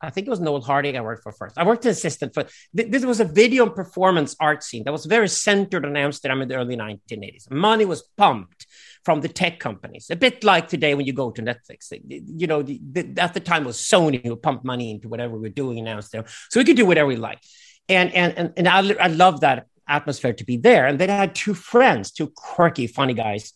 I 0.00 0.10
think 0.10 0.26
it 0.26 0.30
was 0.30 0.40
Noel 0.40 0.60
Harding 0.60 0.96
I 0.96 1.00
worked 1.00 1.22
for 1.22 1.32
first. 1.32 1.56
I 1.56 1.64
worked 1.64 1.86
as 1.86 1.96
assistant 1.96 2.34
for 2.34 2.44
this 2.72 3.04
was 3.04 3.20
a 3.20 3.24
video 3.24 3.64
and 3.64 3.74
performance 3.74 4.36
art 4.38 4.62
scene 4.62 4.84
that 4.84 4.92
was 4.92 5.06
very 5.06 5.28
centered 5.28 5.86
on 5.86 5.96
Amsterdam 5.96 6.42
in 6.42 6.48
the 6.48 6.56
early 6.56 6.76
1980s. 6.76 7.50
Money 7.50 7.84
was 7.84 8.02
pumped 8.16 8.66
from 9.04 9.20
the 9.20 9.28
tech 9.28 9.60
companies. 9.60 10.08
A 10.10 10.16
bit 10.16 10.44
like 10.44 10.68
today 10.68 10.94
when 10.94 11.06
you 11.06 11.12
go 11.12 11.30
to 11.30 11.42
Netflix. 11.42 11.92
You 12.08 12.46
know, 12.46 12.62
the, 12.62 12.80
the, 12.92 13.14
at 13.18 13.34
the 13.34 13.40
time 13.40 13.64
was 13.64 13.76
Sony 13.76 14.22
who 14.22 14.36
pumped 14.36 14.64
money 14.64 14.90
into 14.90 15.08
whatever 15.08 15.38
we're 15.38 15.50
doing 15.50 15.78
in 15.78 15.88
Amsterdam, 15.88 16.26
so 16.50 16.60
we 16.60 16.64
could 16.64 16.76
do 16.76 16.86
whatever 16.86 17.06
we 17.06 17.16
like. 17.16 17.40
And 17.88 18.12
and 18.14 18.36
and, 18.36 18.52
and 18.56 18.68
I, 18.68 18.78
I 18.94 19.08
love 19.08 19.40
that 19.40 19.66
atmosphere 19.88 20.32
to 20.32 20.44
be 20.44 20.56
there. 20.56 20.86
And 20.86 20.98
then 20.98 21.10
I 21.10 21.16
had 21.16 21.34
two 21.34 21.54
friends, 21.54 22.10
two 22.10 22.32
quirky, 22.34 22.86
funny 22.86 23.14
guys 23.14 23.52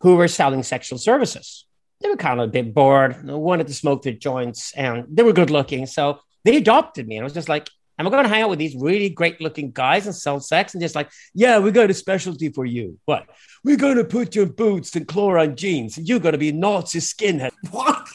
who 0.00 0.16
were 0.16 0.28
selling 0.28 0.62
sexual 0.62 0.98
services. 0.98 1.66
They 2.00 2.08
were 2.08 2.16
kind 2.16 2.40
of 2.40 2.48
a 2.48 2.52
bit 2.52 2.74
bored, 2.74 3.24
wanted 3.24 3.68
to 3.68 3.74
smoke 3.74 4.02
their 4.02 4.12
joints, 4.12 4.72
and 4.74 5.06
they 5.08 5.22
were 5.22 5.32
good 5.32 5.50
looking. 5.50 5.86
So 5.86 6.20
they 6.44 6.56
adopted 6.56 7.08
me. 7.08 7.16
And 7.16 7.24
I 7.24 7.24
was 7.24 7.32
just 7.32 7.48
like, 7.48 7.68
Am 7.98 8.06
I 8.06 8.10
going 8.10 8.24
to 8.24 8.28
hang 8.28 8.42
out 8.42 8.50
with 8.50 8.58
these 8.58 8.76
really 8.76 9.08
great 9.08 9.40
looking 9.40 9.70
guys 9.70 10.04
and 10.06 10.14
sell 10.14 10.38
sex 10.38 10.74
and 10.74 10.82
just 10.82 10.94
like, 10.94 11.10
yeah, 11.34 11.58
we 11.58 11.70
got 11.70 11.88
a 11.88 11.94
specialty 11.94 12.50
for 12.50 12.66
you. 12.66 12.98
What? 13.06 13.26
We're 13.64 13.78
going 13.78 13.96
to 13.96 14.04
put 14.04 14.34
your 14.34 14.46
boots 14.46 14.94
and 14.96 15.08
chlorine 15.08 15.56
jeans. 15.56 15.96
and 15.96 16.06
You're 16.06 16.20
going 16.20 16.32
to 16.32 16.38
be 16.38 16.52
Nazi 16.52 17.00
skinhead. 17.00 17.52
What? 17.70 18.08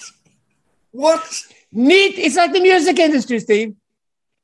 What? 0.91 1.41
Neat. 1.71 2.19
It's 2.19 2.35
like 2.35 2.53
the 2.53 2.59
music 2.59 2.99
industry, 2.99 3.39
Steve. 3.39 3.73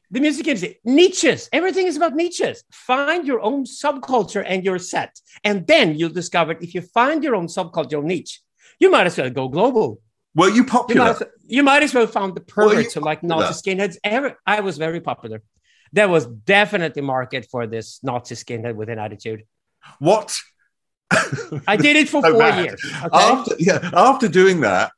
The 0.09 0.21
music 0.21 0.47
industry. 0.47 0.79
Niches. 0.83 1.49
Everything 1.51 1.85
is 1.85 1.97
about 1.97 2.15
niches. 2.15 2.63
Find 2.71 3.27
your 3.27 3.41
own 3.41 3.65
subculture 3.65 4.43
and 4.45 4.63
your 4.63 4.79
set. 4.79 5.19
And 5.43 5.67
then 5.67 5.95
you'll 5.95 6.09
discover 6.09 6.53
if 6.53 6.73
you 6.73 6.81
find 6.81 7.23
your 7.23 7.35
own 7.35 7.47
subculture 7.47 8.01
niche, 8.01 8.41
you 8.79 8.91
might 8.91 9.07
as 9.07 9.17
well 9.17 9.29
go 9.29 9.47
global. 9.47 10.01
Were 10.35 10.49
you 10.49 10.65
popular? 10.65 11.01
You 11.01 11.05
might, 11.07 11.21
as, 11.21 11.27
you 11.47 11.63
might 11.63 11.83
as 11.83 11.93
well 11.93 12.07
found 12.07 12.35
the 12.35 12.41
perverts 12.41 12.93
who 12.93 13.01
like 13.01 13.23
Nazi 13.23 13.53
skinheads. 13.53 13.97
Ever, 14.03 14.37
I 14.45 14.59
was 14.59 14.77
very 14.77 15.01
popular. 15.01 15.41
There 15.93 16.07
was 16.07 16.25
definitely 16.27 17.01
market 17.01 17.47
for 17.49 17.65
this 17.65 17.99
Nazi 18.03 18.35
skinhead 18.35 18.75
with 18.75 18.89
an 18.89 18.99
attitude. 18.99 19.43
What? 19.99 20.37
I 21.67 21.77
did 21.77 21.95
it 21.95 22.09
for 22.09 22.21
so 22.23 22.31
four 22.31 22.39
bad. 22.39 22.65
years. 22.65 22.85
Okay? 22.85 23.17
After, 23.17 23.55
yeah, 23.57 23.89
after 23.93 24.27
doing 24.27 24.61
that, 24.61 24.91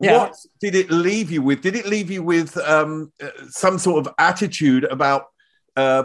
yeah. 0.00 0.18
what 0.18 0.36
did 0.60 0.74
it 0.74 0.90
leave 0.90 1.30
you 1.30 1.42
with? 1.42 1.60
Did 1.62 1.74
it 1.74 1.86
leave 1.86 2.10
you 2.10 2.22
with 2.22 2.56
um, 2.58 3.12
uh, 3.20 3.30
some 3.48 3.78
sort 3.78 4.06
of 4.06 4.14
attitude 4.18 4.84
about 4.84 5.26
uh, 5.76 6.04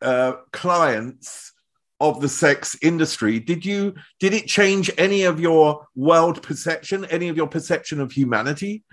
uh, 0.00 0.32
clients 0.52 1.52
of 2.00 2.20
the 2.20 2.28
sex 2.28 2.76
industry 2.82 3.40
did 3.40 3.64
you 3.64 3.94
did 4.20 4.34
it 4.34 4.46
change 4.46 4.90
any 4.98 5.24
of 5.24 5.40
your 5.40 5.86
world 5.94 6.42
perception 6.42 7.04
any 7.06 7.28
of 7.28 7.36
your 7.36 7.46
perception 7.46 8.00
of 8.00 8.12
humanity 8.12 8.84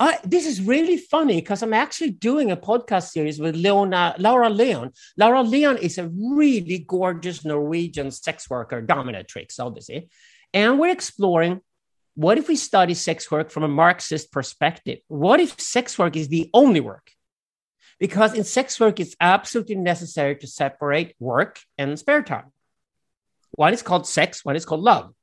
I, 0.00 0.18
this 0.24 0.46
is 0.46 0.60
really 0.60 0.96
funny 0.96 1.36
because 1.36 1.62
I'm 1.62 1.72
actually 1.72 2.10
doing 2.10 2.50
a 2.50 2.56
podcast 2.56 3.10
series 3.10 3.38
with 3.38 3.54
Leona, 3.54 4.16
Laura 4.18 4.50
Leon. 4.50 4.90
Laura 5.16 5.42
Leon 5.42 5.78
is 5.78 5.96
a 5.96 6.08
really 6.08 6.84
gorgeous 6.88 7.44
Norwegian 7.44 8.10
sex 8.10 8.50
worker, 8.50 8.82
dominatrix, 8.82 9.60
obviously. 9.60 10.08
And 10.52 10.80
we're 10.80 10.90
exploring 10.90 11.60
what 12.14 12.36
if 12.36 12.48
we 12.48 12.56
study 12.56 12.94
sex 12.94 13.30
work 13.30 13.50
from 13.50 13.62
a 13.62 13.68
Marxist 13.68 14.32
perspective? 14.32 14.98
What 15.08 15.40
if 15.40 15.58
sex 15.60 15.98
work 15.98 16.16
is 16.16 16.28
the 16.28 16.50
only 16.52 16.80
work? 16.80 17.10
Because 18.02 18.34
in 18.34 18.42
sex 18.42 18.80
work, 18.80 18.98
it's 18.98 19.14
absolutely 19.20 19.76
necessary 19.76 20.34
to 20.34 20.48
separate 20.48 21.14
work 21.20 21.60
and 21.78 21.96
spare 21.96 22.20
time. 22.20 22.50
One 23.52 23.72
is 23.72 23.80
called 23.80 24.08
sex, 24.08 24.44
one 24.44 24.56
is 24.56 24.64
called 24.64 24.80
love, 24.80 25.14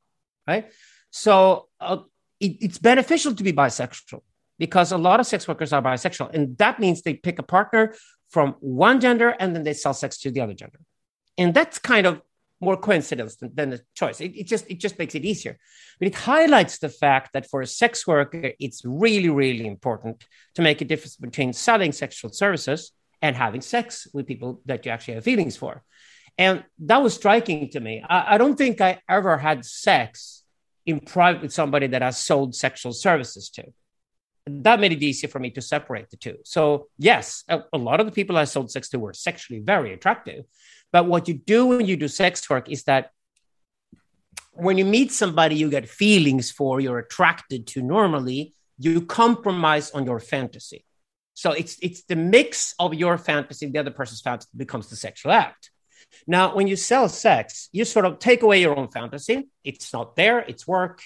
right? 0.48 0.72
So 1.12 1.68
uh, 1.82 1.98
it, 2.40 2.56
it's 2.62 2.78
beneficial 2.78 3.36
to 3.36 3.44
be 3.44 3.52
bisexual 3.52 4.22
because 4.58 4.94
a 4.94 4.98
lot 4.98 5.20
of 5.20 5.28
sex 5.28 5.46
workers 5.46 5.74
are 5.74 5.82
bisexual. 5.82 6.34
And 6.34 6.58
that 6.60 6.80
means 6.80 7.02
they 7.02 7.16
pick 7.16 7.38
a 7.38 7.44
partner 7.44 7.96
from 8.30 8.56
one 8.62 9.02
gender 9.02 9.36
and 9.38 9.54
then 9.54 9.64
they 9.64 9.74
sell 9.74 9.94
sex 9.94 10.18
to 10.20 10.32
the 10.32 10.40
other 10.40 10.54
gender. 10.54 10.80
And 11.38 11.54
that's 11.54 11.80
kind 11.80 12.08
of 12.08 12.22
more 12.62 12.78
coincidence 12.78 13.36
than, 13.38 13.52
than 13.54 13.74
a 13.74 13.80
choice. 13.94 14.22
It, 14.22 14.36
it, 14.36 14.48
just 14.48 14.70
it 14.70 14.80
just 14.80 15.00
makes 15.00 15.16
it 15.16 15.26
easier. 15.26 15.58
But 16.00 16.10
it 16.10 16.16
highlights 16.16 16.80
the 16.80 16.90
fact 16.90 17.34
that 17.34 17.50
for 17.50 17.62
a 17.62 17.68
sex 17.68 18.06
worker, 18.06 18.52
it's 18.60 18.84
really, 18.86 19.30
really 19.30 19.66
important 19.66 20.26
to 20.56 20.62
make 20.62 20.82
a 20.82 20.86
difference 20.86 21.16
between 21.16 21.54
selling 21.54 21.92
sexual 21.92 22.32
services 22.32 22.92
and 23.22 23.36
having 23.36 23.62
sex 23.62 24.08
with 24.14 24.28
people 24.28 24.62
that 24.66 24.86
you 24.86 24.92
actually 24.92 25.16
have 25.16 25.24
feelings 25.24 25.58
for. 25.58 25.84
And 26.38 26.64
that 26.80 27.02
was 27.02 27.14
striking 27.14 27.70
to 27.72 27.80
me. 27.80 28.04
I, 28.08 28.36
I 28.36 28.38
don't 28.38 28.56
think 28.56 28.80
I 28.80 29.02
ever 29.10 29.38
had 29.38 29.66
sex 29.66 30.44
in 30.86 31.00
private 31.00 31.42
with 31.42 31.54
somebody 31.54 31.88
that 31.88 32.02
I 32.02 32.12
sold 32.12 32.56
sexual 32.56 32.94
services 32.94 33.50
to. 33.52 33.66
That 34.48 34.80
made 34.80 34.94
it 34.94 35.04
easier 35.04 35.30
for 35.30 35.40
me 35.40 35.52
to 35.52 35.62
separate 35.62 36.10
the 36.10 36.18
two. 36.18 36.38
So, 36.44 36.88
yes, 36.98 37.44
a, 37.48 37.64
a 37.74 37.78
lot 37.78 38.00
of 38.00 38.06
the 38.06 38.12
people 38.12 38.38
I 38.38 38.46
sold 38.46 38.72
sex 38.72 38.90
to 38.90 39.00
were 39.00 39.14
sexually 39.14 39.60
very 39.60 39.94
attractive 39.94 40.46
but 40.92 41.06
what 41.06 41.28
you 41.28 41.36
do 41.36 41.66
when 41.68 41.86
you 41.86 41.98
do 41.98 42.08
sex 42.08 42.50
work 42.50 42.70
is 42.70 42.84
that 42.84 43.12
when 44.54 44.78
you 44.78 44.86
meet 44.86 45.12
somebody 45.12 45.56
you 45.56 45.70
get 45.70 45.88
feelings 45.88 46.52
for, 46.52 46.80
you're 46.80 47.00
attracted 47.00 47.68
to 47.68 47.82
normally, 47.82 48.54
you 48.78 49.06
compromise 49.06 49.92
on 49.92 50.06
your 50.06 50.20
fantasy. 50.20 50.86
So 51.34 51.52
it's 51.52 51.78
it's 51.82 52.04
the 52.04 52.18
mix 52.18 52.76
of 52.80 52.94
your 52.94 53.18
fantasy, 53.18 53.68
the 53.68 53.80
other 53.80 53.92
person's 53.92 54.22
fantasy 54.22 54.50
becomes 54.56 54.90
the 54.90 54.96
sexual 54.96 55.32
act. 55.32 55.72
Now, 56.28 56.56
when 56.56 56.68
you 56.68 56.76
sell 56.76 57.08
sex, 57.08 57.70
you 57.72 57.86
sort 57.86 58.06
of 58.06 58.20
take 58.20 58.42
away 58.42 58.62
your 58.62 58.78
own 58.78 58.90
fantasy. 58.90 59.48
It's 59.64 59.94
not 59.94 60.16
there, 60.16 60.40
it's 60.40 60.68
work. 60.68 61.02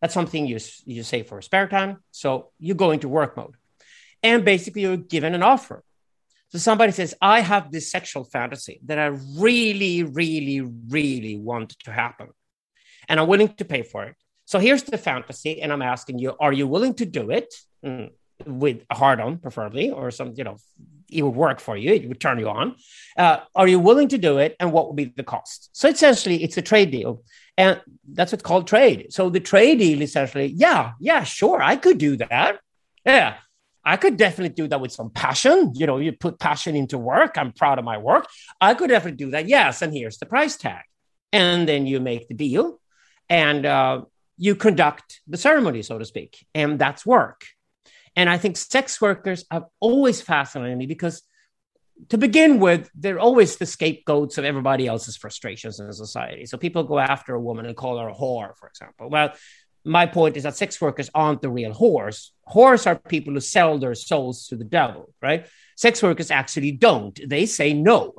That's 0.00 0.14
something 0.14 0.46
you, 0.46 0.58
you 0.84 1.04
say 1.04 1.22
for 1.22 1.40
spare 1.40 1.68
time. 1.68 1.98
So 2.10 2.50
you 2.58 2.74
go 2.74 2.90
into 2.90 3.08
work 3.08 3.36
mode. 3.36 3.54
And 4.22 4.44
basically, 4.44 4.82
you're 4.82 4.96
given 4.96 5.34
an 5.34 5.42
offer. 5.42 5.82
So 6.52 6.58
somebody 6.58 6.92
says, 6.92 7.14
I 7.20 7.40
have 7.40 7.72
this 7.72 7.90
sexual 7.90 8.24
fantasy 8.24 8.78
that 8.84 8.98
I 8.98 9.06
really, 9.38 10.02
really, 10.02 10.60
really 10.60 11.38
want 11.38 11.70
to 11.84 11.90
happen. 11.90 12.28
And 13.08 13.18
I'm 13.18 13.26
willing 13.26 13.54
to 13.54 13.64
pay 13.64 13.82
for 13.82 14.04
it. 14.04 14.16
So 14.44 14.58
here's 14.58 14.82
the 14.82 14.98
fantasy. 14.98 15.62
And 15.62 15.72
I'm 15.72 15.80
asking 15.80 16.18
you, 16.18 16.36
are 16.38 16.52
you 16.52 16.66
willing 16.66 16.94
to 16.94 17.06
do 17.06 17.30
it? 17.30 17.54
Mm, 17.84 18.10
with 18.46 18.82
a 18.90 18.94
hard 18.94 19.20
on, 19.20 19.38
preferably, 19.38 19.90
or 19.90 20.10
some, 20.10 20.34
you 20.36 20.44
know, 20.44 20.56
it 21.10 21.22
would 21.22 21.34
work 21.34 21.60
for 21.60 21.76
you, 21.76 21.92
it 21.92 22.08
would 22.08 22.20
turn 22.20 22.38
you 22.38 22.48
on. 22.48 22.76
Uh, 23.16 23.38
are 23.54 23.68
you 23.68 23.78
willing 23.78 24.08
to 24.08 24.18
do 24.18 24.38
it? 24.38 24.56
And 24.58 24.72
what 24.72 24.88
would 24.88 24.96
be 24.96 25.12
the 25.16 25.22
cost? 25.22 25.70
So 25.72 25.88
essentially, 25.88 26.42
it's 26.42 26.56
a 26.56 26.62
trade 26.62 26.90
deal. 26.90 27.22
And 27.56 27.80
that's 28.10 28.32
what's 28.32 28.42
called 28.42 28.66
trade. 28.66 29.06
So 29.10 29.30
the 29.30 29.40
trade 29.40 29.78
deal 29.78 30.02
essentially, 30.02 30.46
yeah, 30.46 30.92
yeah, 31.00 31.22
sure, 31.22 31.62
I 31.62 31.76
could 31.76 31.98
do 31.98 32.16
that. 32.16 32.58
Yeah, 33.04 33.36
I 33.84 33.96
could 33.96 34.16
definitely 34.16 34.54
do 34.54 34.68
that 34.68 34.80
with 34.80 34.92
some 34.92 35.10
passion. 35.10 35.72
You 35.74 35.86
know, 35.86 35.98
you 35.98 36.12
put 36.12 36.38
passion 36.38 36.76
into 36.76 36.98
work. 36.98 37.36
I'm 37.36 37.52
proud 37.52 37.78
of 37.78 37.84
my 37.84 37.98
work. 37.98 38.26
I 38.60 38.74
could 38.74 38.90
definitely 38.90 39.16
do 39.16 39.30
that. 39.32 39.48
Yes. 39.48 39.82
And 39.82 39.92
here's 39.92 40.18
the 40.18 40.26
price 40.26 40.56
tag. 40.56 40.84
And 41.32 41.68
then 41.68 41.86
you 41.86 41.98
make 41.98 42.28
the 42.28 42.34
deal 42.34 42.78
and 43.28 43.66
uh, 43.66 44.02
you 44.36 44.54
conduct 44.54 45.20
the 45.26 45.36
ceremony, 45.36 45.82
so 45.82 45.98
to 45.98 46.04
speak. 46.04 46.46
And 46.54 46.78
that's 46.78 47.04
work. 47.04 47.44
And 48.14 48.28
I 48.28 48.38
think 48.38 48.56
sex 48.56 49.00
workers 49.00 49.44
have 49.50 49.64
always 49.80 50.20
fascinated 50.20 50.76
me 50.76 50.86
because, 50.86 51.22
to 52.08 52.18
begin 52.18 52.58
with, 52.58 52.90
they're 52.94 53.18
always 53.18 53.56
the 53.56 53.66
scapegoats 53.66 54.36
of 54.36 54.44
everybody 54.44 54.86
else's 54.86 55.16
frustrations 55.16 55.80
in 55.80 55.90
society. 55.92 56.46
So 56.46 56.58
people 56.58 56.84
go 56.84 56.98
after 56.98 57.34
a 57.34 57.40
woman 57.40 57.64
and 57.64 57.76
call 57.76 57.98
her 57.98 58.08
a 58.08 58.14
whore, 58.14 58.56
for 58.56 58.68
example. 58.68 59.08
Well, 59.08 59.32
my 59.84 60.06
point 60.06 60.36
is 60.36 60.44
that 60.44 60.56
sex 60.56 60.80
workers 60.80 61.10
aren't 61.14 61.42
the 61.42 61.50
real 61.50 61.74
whores. 61.74 62.30
Whores 62.48 62.86
are 62.86 62.96
people 62.96 63.34
who 63.34 63.40
sell 63.40 63.78
their 63.78 63.94
souls 63.94 64.46
to 64.48 64.56
the 64.56 64.64
devil, 64.64 65.12
right? 65.20 65.46
Sex 65.76 66.02
workers 66.02 66.30
actually 66.30 66.72
don't. 66.72 67.18
They 67.26 67.46
say 67.46 67.72
no. 67.72 68.14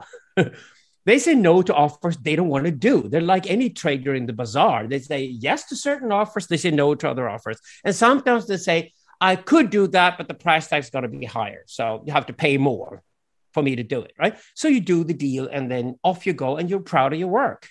they 1.06 1.19
say 1.19 1.36
no 1.36 1.62
to 1.62 1.73
offers 1.73 2.17
they 2.17 2.36
don't 2.36 2.49
want 2.49 2.65
to 2.65 2.71
do. 2.71 3.08
They're 3.08 3.21
like 3.21 3.49
any 3.49 3.69
trader 3.69 4.13
in 4.13 4.26
the 4.26 4.34
bazaar. 4.34 4.88
They 4.88 4.99
say 4.99 5.23
yes 5.26 5.67
to 5.69 5.76
certain 5.76 6.12
offers, 6.12 6.47
they 6.47 6.58
say 6.58 6.71
no 6.71 6.95
to 6.95 7.10
other 7.10 7.30
offers. 7.30 7.60
And 7.84 7.95
sometimes 7.95 8.47
they 8.47 8.58
say, 8.58 8.93
I 9.21 9.38
could 9.38 9.69
do 9.69 9.88
that, 9.88 10.17
but 10.17 10.28
the 10.28 10.34
price 10.34 10.67
tag's 10.67 10.89
got 10.89 11.02
to 11.02 11.08
be 11.08 11.26
higher. 11.26 11.63
So 11.67 12.04
you 12.06 12.12
have 12.12 12.26
to 12.26 12.34
pay 12.34 12.58
more 12.58 13.02
for 13.54 13.63
me 13.63 13.76
to 13.78 13.84
do 13.84 14.02
it, 14.02 14.13
right? 14.19 14.38
So 14.56 14.67
you 14.67 14.82
do 14.82 15.04
the 15.04 15.13
deal 15.13 15.47
and 15.47 15.71
then 15.71 15.97
off 16.04 16.26
you 16.26 16.34
go 16.34 16.58
and 16.58 16.69
you're 16.69 16.80
proud 16.80 17.13
of 17.13 17.19
your 17.19 17.30
work. 17.30 17.69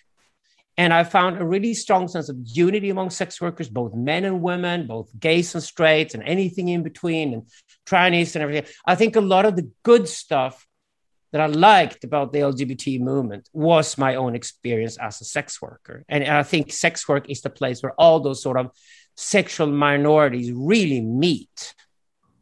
And 0.78 0.92
I 0.92 1.04
found 1.04 1.38
a 1.38 1.44
really 1.44 1.74
strong 1.74 2.08
sense 2.08 2.28
of 2.28 2.36
unity 2.44 2.88
among 2.88 3.10
sex 3.10 3.40
workers, 3.40 3.68
both 3.68 3.94
men 3.94 4.24
and 4.24 4.40
women, 4.40 4.86
both 4.86 5.10
gays 5.18 5.54
and 5.54 5.62
straights, 5.62 6.14
and 6.14 6.22
anything 6.22 6.68
in 6.68 6.82
between, 6.82 7.34
and 7.34 7.42
trannies 7.86 8.34
and 8.34 8.42
everything. 8.42 8.72
I 8.86 8.94
think 8.94 9.16
a 9.16 9.20
lot 9.20 9.44
of 9.44 9.56
the 9.56 9.70
good 9.82 10.08
stuff 10.08 10.66
that 11.32 11.40
I 11.40 11.46
liked 11.46 12.04
about 12.04 12.32
the 12.32 12.40
LGBT 12.40 13.00
movement 13.00 13.48
was 13.52 13.98
my 13.98 14.14
own 14.14 14.34
experience 14.34 14.98
as 14.98 15.20
a 15.20 15.24
sex 15.24 15.60
worker. 15.60 16.04
And 16.08 16.24
I 16.24 16.42
think 16.42 16.72
sex 16.72 17.08
work 17.08 17.28
is 17.28 17.40
the 17.40 17.50
place 17.50 17.82
where 17.82 17.92
all 17.98 18.20
those 18.20 18.42
sort 18.42 18.58
of 18.58 18.70
sexual 19.16 19.66
minorities 19.66 20.52
really 20.52 21.00
meet 21.00 21.74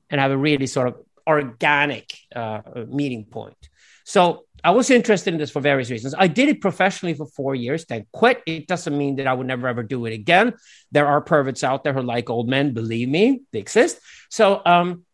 and 0.08 0.20
have 0.20 0.32
a 0.32 0.36
really 0.36 0.66
sort 0.66 0.88
of 0.88 0.96
organic 1.26 2.12
uh, 2.34 2.62
meeting 2.88 3.24
point. 3.24 3.56
So 4.04 4.46
I 4.62 4.70
was 4.70 4.90
interested 4.90 5.32
in 5.32 5.38
this 5.38 5.50
for 5.50 5.60
various 5.60 5.90
reasons. 5.90 6.14
I 6.16 6.26
did 6.26 6.48
it 6.48 6.60
professionally 6.60 7.14
for 7.14 7.26
four 7.26 7.54
years, 7.54 7.84
then 7.86 8.06
quit. 8.12 8.42
It 8.46 8.66
doesn't 8.66 8.96
mean 8.96 9.16
that 9.16 9.26
I 9.26 9.32
would 9.32 9.46
never 9.46 9.68
ever 9.68 9.82
do 9.82 10.06
it 10.06 10.12
again. 10.12 10.54
There 10.92 11.06
are 11.06 11.20
perverts 11.20 11.64
out 11.64 11.84
there 11.84 11.92
who 11.92 12.02
like 12.02 12.30
old 12.30 12.48
men. 12.48 12.74
Believe 12.74 13.08
me, 13.08 13.42
they 13.52 13.58
exist. 13.58 14.00
So, 14.30 14.60
um, 14.64 15.04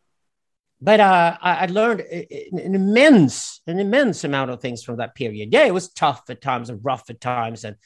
but 0.80 1.00
uh, 1.00 1.38
I, 1.40 1.66
learned 1.66 2.00
an 2.00 2.74
immense, 2.74 3.62
an 3.66 3.78
immense 3.78 4.24
amount 4.24 4.50
of 4.50 4.60
things 4.60 4.82
from 4.82 4.98
that 4.98 5.14
period. 5.14 5.50
Yeah, 5.52 5.64
it 5.64 5.72
was 5.72 5.88
tough 5.88 6.24
at 6.28 6.42
times 6.42 6.68
and 6.68 6.84
rough 6.84 7.08
at 7.08 7.20
times, 7.20 7.64
and 7.64 7.76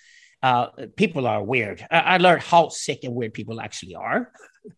uh, 0.42 0.68
people 0.96 1.26
are 1.26 1.42
weird. 1.42 1.86
I, 1.90 2.00
I, 2.00 2.16
learned 2.16 2.42
how 2.42 2.68
sick 2.68 3.04
and 3.04 3.14
weird 3.14 3.32
people 3.32 3.60
actually 3.60 3.94
are. 3.94 4.32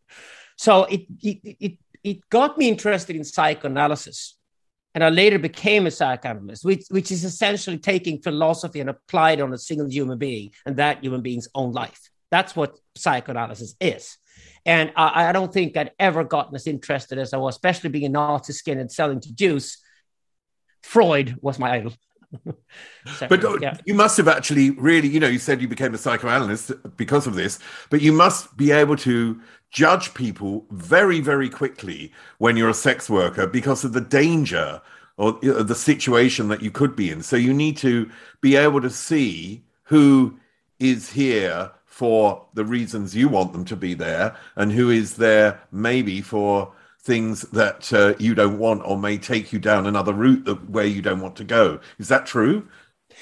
so 0.56 0.84
it, 0.84 1.06
it 1.22 1.56
it 1.58 1.78
it 2.04 2.28
got 2.28 2.58
me 2.58 2.68
interested 2.68 3.16
in 3.16 3.24
psychoanalysis 3.24 4.36
and 4.94 5.02
I 5.02 5.08
later 5.08 5.38
became 5.38 5.86
a 5.86 5.90
psychoanalyst, 5.90 6.64
which, 6.64 6.84
which 6.90 7.10
is 7.10 7.24
essentially 7.24 7.78
taking 7.78 8.20
philosophy 8.20 8.80
and 8.80 8.90
applied 8.90 9.40
on 9.40 9.52
a 9.52 9.58
single 9.58 9.90
human 9.90 10.18
being 10.18 10.52
and 10.66 10.76
that 10.76 11.02
human 11.02 11.22
being's 11.22 11.48
own 11.54 11.72
life. 11.72 12.10
That's 12.30 12.54
what 12.54 12.78
psychoanalysis 12.94 13.74
is. 13.80 14.18
And 14.64 14.92
I, 14.96 15.28
I 15.28 15.32
don't 15.32 15.52
think 15.52 15.76
I'd 15.76 15.92
ever 15.98 16.24
gotten 16.24 16.54
as 16.54 16.66
interested 16.66 17.18
as 17.18 17.32
I 17.32 17.38
was, 17.38 17.54
especially 17.54 17.90
being 17.90 18.06
an 18.06 18.16
artist 18.16 18.58
skin 18.58 18.78
and 18.78 18.90
selling 18.90 19.20
to 19.20 19.34
Jews. 19.34 19.78
Freud 20.82 21.36
was 21.40 21.58
my 21.58 21.72
idol. 21.72 21.94
so, 23.16 23.28
but 23.28 23.44
uh, 23.44 23.58
yeah. 23.60 23.76
you 23.84 23.94
must 23.94 24.16
have 24.16 24.28
actually 24.28 24.70
really, 24.70 25.08
you 25.08 25.20
know, 25.20 25.28
you 25.28 25.38
said 25.38 25.60
you 25.60 25.68
became 25.68 25.94
a 25.94 25.98
psychoanalyst 25.98 26.72
because 26.96 27.26
of 27.26 27.34
this, 27.34 27.58
but 27.90 28.00
you 28.00 28.12
must 28.12 28.56
be 28.56 28.70
able 28.70 28.96
to 28.96 29.40
judge 29.70 30.14
people 30.14 30.66
very, 30.70 31.20
very 31.20 31.48
quickly 31.48 32.12
when 32.38 32.56
you're 32.56 32.68
a 32.68 32.74
sex 32.74 33.08
worker 33.08 33.46
because 33.46 33.84
of 33.84 33.92
the 33.92 34.00
danger 34.00 34.80
or 35.16 35.32
the 35.32 35.74
situation 35.74 36.48
that 36.48 36.62
you 36.62 36.70
could 36.70 36.96
be 36.96 37.10
in. 37.10 37.22
So 37.22 37.36
you 37.36 37.52
need 37.52 37.76
to 37.78 38.10
be 38.40 38.56
able 38.56 38.80
to 38.80 38.90
see 38.90 39.64
who 39.84 40.38
is 40.78 41.10
here 41.10 41.70
for 41.86 42.46
the 42.54 42.64
reasons 42.64 43.14
you 43.14 43.28
want 43.28 43.52
them 43.52 43.64
to 43.66 43.76
be 43.76 43.94
there 43.94 44.34
and 44.56 44.72
who 44.72 44.90
is 44.90 45.16
there 45.16 45.60
maybe 45.70 46.20
for 46.22 46.72
things 47.02 47.42
that 47.50 47.92
uh, 47.92 48.14
you 48.18 48.34
don't 48.34 48.58
want 48.58 48.82
or 48.84 48.96
may 48.96 49.18
take 49.18 49.52
you 49.52 49.58
down 49.58 49.86
another 49.86 50.12
route 50.12 50.44
that, 50.44 50.70
where 50.70 50.86
you 50.86 51.02
don't 51.02 51.20
want 51.20 51.36
to 51.36 51.44
go. 51.44 51.80
Is 51.98 52.08
that 52.08 52.26
true? 52.26 52.68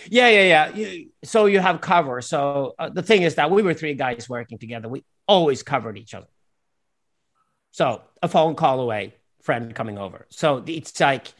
Yeah, 0.08 0.28
yeah, 0.28 0.72
yeah. 0.74 1.04
So 1.24 1.46
you 1.46 1.60
have 1.60 1.80
cover. 1.80 2.20
So 2.20 2.74
uh, 2.78 2.90
the 2.90 3.02
thing 3.02 3.22
is 3.22 3.36
that 3.36 3.50
we 3.50 3.62
were 3.62 3.74
three 3.74 3.94
guys 3.94 4.28
working 4.28 4.58
together. 4.58 4.88
We 4.88 5.04
always 5.26 5.62
covered 5.62 5.98
each 5.98 6.14
other. 6.14 6.28
So 7.72 8.02
a 8.22 8.28
phone 8.28 8.54
call 8.54 8.80
away, 8.80 9.14
friend 9.42 9.74
coming 9.74 9.98
over. 9.98 10.26
So 10.30 10.62
it's 10.66 10.98
like, 11.00 11.32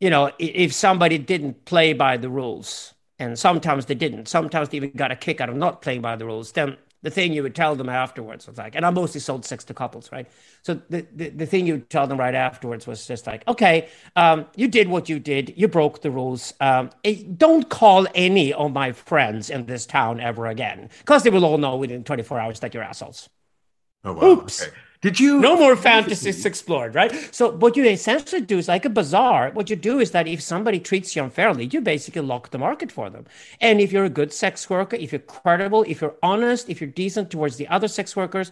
you 0.00 0.10
know, 0.10 0.30
if 0.38 0.72
somebody 0.72 1.18
didn't 1.18 1.64
play 1.64 1.92
by 1.92 2.16
the 2.16 2.28
rules, 2.28 2.92
and 3.18 3.38
sometimes 3.38 3.86
they 3.86 3.94
didn't, 3.94 4.28
sometimes 4.28 4.68
they 4.68 4.76
even 4.76 4.90
got 4.90 5.10
a 5.10 5.16
kick 5.16 5.40
out 5.40 5.48
of 5.48 5.56
not 5.56 5.80
playing 5.80 6.02
by 6.02 6.16
the 6.16 6.26
rules, 6.26 6.52
then 6.52 6.76
the 7.02 7.10
thing 7.10 7.32
you 7.32 7.42
would 7.42 7.54
tell 7.54 7.76
them 7.76 7.88
afterwards 7.88 8.46
was 8.46 8.58
like, 8.58 8.74
and 8.74 8.84
I 8.84 8.90
mostly 8.90 9.20
sold 9.20 9.44
sex 9.44 9.64
to 9.64 9.74
couples, 9.74 10.10
right? 10.10 10.28
So 10.62 10.80
the, 10.88 11.06
the, 11.14 11.28
the 11.30 11.46
thing 11.46 11.66
you 11.66 11.74
would 11.74 11.90
tell 11.90 12.06
them 12.06 12.18
right 12.18 12.34
afterwards 12.34 12.86
was 12.86 13.06
just 13.06 13.26
like, 13.26 13.46
okay, 13.46 13.88
um, 14.16 14.46
you 14.56 14.68
did 14.68 14.88
what 14.88 15.08
you 15.08 15.18
did, 15.18 15.54
you 15.56 15.68
broke 15.68 16.02
the 16.02 16.10
rules. 16.10 16.54
Um, 16.60 16.90
eh, 17.04 17.22
don't 17.36 17.68
call 17.68 18.06
any 18.14 18.52
of 18.52 18.72
my 18.72 18.92
friends 18.92 19.50
in 19.50 19.66
this 19.66 19.86
town 19.86 20.20
ever 20.20 20.46
again, 20.46 20.88
because 21.00 21.22
they 21.22 21.30
will 21.30 21.44
all 21.44 21.58
know 21.58 21.76
within 21.76 22.02
24 22.04 22.40
hours 22.40 22.60
that 22.60 22.74
you're 22.74 22.82
assholes. 22.82 23.28
Oh, 24.04 24.12
wow. 24.12 24.22
Oops. 24.24 24.62
Okay. 24.62 24.72
Did 25.06 25.20
you? 25.20 25.38
No 25.38 25.56
more 25.56 25.76
fantasies 25.76 26.44
explored, 26.44 26.96
right? 26.96 27.12
So 27.32 27.52
what 27.52 27.76
you 27.76 27.84
essentially 27.84 28.40
do 28.40 28.58
is 28.58 28.66
like 28.66 28.84
a 28.84 28.90
bazaar. 28.90 29.52
What 29.52 29.70
you 29.70 29.76
do 29.76 30.00
is 30.00 30.10
that 30.10 30.26
if 30.26 30.40
somebody 30.42 30.80
treats 30.80 31.14
you 31.14 31.22
unfairly, 31.22 31.66
you 31.66 31.80
basically 31.80 32.22
lock 32.22 32.50
the 32.50 32.58
market 32.58 32.90
for 32.90 33.08
them. 33.08 33.24
And 33.60 33.80
if 33.80 33.92
you're 33.92 34.06
a 34.06 34.10
good 34.10 34.32
sex 34.32 34.68
worker, 34.68 34.96
if 34.96 35.12
you're 35.12 35.20
credible, 35.20 35.84
if 35.86 36.00
you're 36.00 36.16
honest, 36.24 36.68
if 36.68 36.80
you're 36.80 36.90
decent 36.90 37.30
towards 37.30 37.54
the 37.56 37.68
other 37.68 37.86
sex 37.86 38.16
workers, 38.16 38.50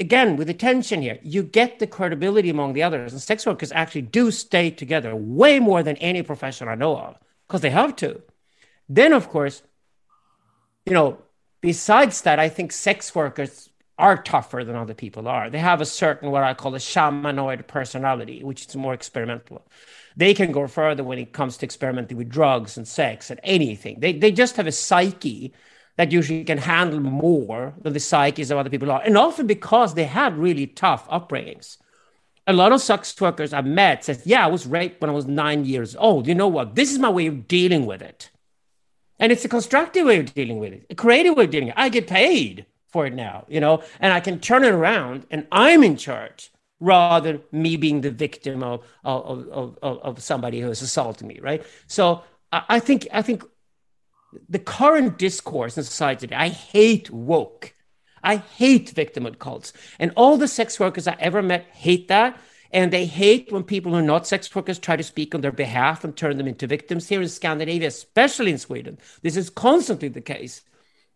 again 0.00 0.38
with 0.38 0.48
attention 0.48 1.02
here, 1.02 1.18
you 1.22 1.42
get 1.42 1.78
the 1.78 1.86
credibility 1.86 2.48
among 2.48 2.72
the 2.72 2.82
others. 2.82 3.12
And 3.12 3.20
sex 3.20 3.44
workers 3.44 3.70
actually 3.72 4.08
do 4.18 4.30
stay 4.30 4.70
together 4.70 5.14
way 5.14 5.58
more 5.58 5.82
than 5.82 5.98
any 5.98 6.22
profession 6.22 6.68
I 6.68 6.74
know 6.74 6.96
of 6.96 7.18
because 7.46 7.60
they 7.60 7.68
have 7.68 7.96
to. 7.96 8.22
Then, 8.88 9.12
of 9.12 9.28
course, 9.28 9.62
you 10.86 10.94
know, 10.94 11.18
besides 11.60 12.22
that, 12.22 12.38
I 12.38 12.48
think 12.48 12.72
sex 12.72 13.14
workers 13.14 13.68
are 14.02 14.20
tougher 14.20 14.64
than 14.64 14.74
other 14.74 14.94
people 14.94 15.28
are. 15.28 15.48
They 15.48 15.60
have 15.60 15.80
a 15.80 15.86
certain 15.86 16.32
what 16.32 16.42
I 16.42 16.54
call 16.54 16.74
a 16.74 16.78
shamanoid 16.78 17.68
personality, 17.68 18.42
which 18.42 18.66
is 18.66 18.74
more 18.74 18.94
experimental. 18.94 19.64
They 20.16 20.34
can 20.34 20.50
go 20.50 20.66
further 20.66 21.04
when 21.04 21.20
it 21.20 21.32
comes 21.32 21.56
to 21.58 21.66
experimenting 21.66 22.16
with 22.16 22.28
drugs 22.28 22.76
and 22.76 22.86
sex 22.86 23.30
and 23.30 23.38
anything. 23.44 24.00
They 24.00 24.12
they 24.12 24.32
just 24.32 24.56
have 24.56 24.66
a 24.66 24.72
psyche 24.72 25.54
that 25.98 26.10
usually 26.10 26.42
can 26.42 26.58
handle 26.58 26.98
more 26.98 27.74
than 27.80 27.92
the 27.92 28.00
psyches 28.00 28.50
of 28.50 28.58
other 28.58 28.70
people 28.70 28.90
are, 28.90 29.02
and 29.02 29.16
often 29.16 29.46
because 29.46 29.94
they 29.94 30.04
had 30.04 30.36
really 30.36 30.66
tough 30.66 31.08
upbringings. 31.08 31.76
A 32.48 32.52
lot 32.52 32.72
of 32.72 32.80
sex 32.80 33.20
workers 33.20 33.52
I've 33.52 33.66
met 33.82 34.04
says, 34.04 34.26
"Yeah, 34.26 34.44
I 34.44 34.48
was 34.48 34.66
raped 34.66 35.00
when 35.00 35.10
I 35.10 35.14
was 35.14 35.26
nine 35.26 35.64
years 35.64 35.94
old. 35.94 36.26
You 36.26 36.34
know 36.34 36.48
what? 36.48 36.74
This 36.74 36.90
is 36.92 36.98
my 36.98 37.10
way 37.18 37.28
of 37.28 37.46
dealing 37.46 37.86
with 37.86 38.02
it." 38.02 38.30
And 39.20 39.30
it's 39.30 39.44
a 39.44 39.54
constructive 39.56 40.06
way 40.06 40.18
of 40.18 40.34
dealing 40.34 40.58
with 40.58 40.72
it, 40.72 40.86
a 40.90 40.96
creative 40.96 41.36
way 41.36 41.44
of 41.44 41.50
dealing 41.50 41.68
with 41.68 41.78
it. 41.78 41.84
I 41.86 41.88
get 41.88 42.08
paid 42.08 42.66
for 42.92 43.06
it 43.06 43.14
now, 43.14 43.44
you 43.48 43.58
know, 43.58 43.82
and 44.00 44.12
I 44.12 44.20
can 44.20 44.38
turn 44.38 44.64
it 44.64 44.72
around 44.72 45.26
and 45.30 45.46
I'm 45.50 45.82
in 45.82 45.96
charge 45.96 46.52
rather 46.78 47.32
than 47.32 47.42
me 47.52 47.76
being 47.76 48.00
the 48.00 48.10
victim 48.10 48.62
of, 48.62 48.84
of, 49.04 49.48
of, 49.48 49.78
of, 49.82 50.22
somebody 50.22 50.60
who 50.60 50.68
has 50.68 50.82
assaulted 50.82 51.26
me, 51.26 51.38
right? 51.40 51.64
So 51.86 52.22
I, 52.50 52.62
I 52.68 52.80
think, 52.80 53.06
I 53.12 53.22
think 53.22 53.44
the 54.48 54.58
current 54.58 55.16
discourse 55.16 55.78
in 55.78 55.84
society 55.84 56.26
today, 56.26 56.36
I 56.36 56.48
hate 56.48 57.10
woke. 57.10 57.72
I 58.24 58.36
hate 58.36 58.94
victimhood 58.94 59.38
cults. 59.38 59.72
And 59.98 60.12
all 60.16 60.36
the 60.36 60.48
sex 60.48 60.78
workers 60.78 61.06
I 61.08 61.16
ever 61.18 61.42
met 61.42 61.66
hate 61.72 62.08
that. 62.08 62.38
And 62.72 62.92
they 62.92 63.04
hate 63.04 63.52
when 63.52 63.64
people 63.64 63.92
who 63.92 63.98
are 63.98 64.02
not 64.02 64.26
sex 64.26 64.52
workers 64.54 64.78
try 64.78 64.96
to 64.96 65.02
speak 65.02 65.34
on 65.34 65.40
their 65.40 65.52
behalf 65.52 66.04
and 66.04 66.16
turn 66.16 66.38
them 66.38 66.48
into 66.48 66.66
victims. 66.66 67.08
Here 67.08 67.20
in 67.20 67.28
Scandinavia, 67.28 67.88
especially 67.88 68.50
in 68.50 68.58
Sweden, 68.58 68.98
this 69.22 69.36
is 69.36 69.50
constantly 69.50 70.08
the 70.08 70.20
case 70.20 70.62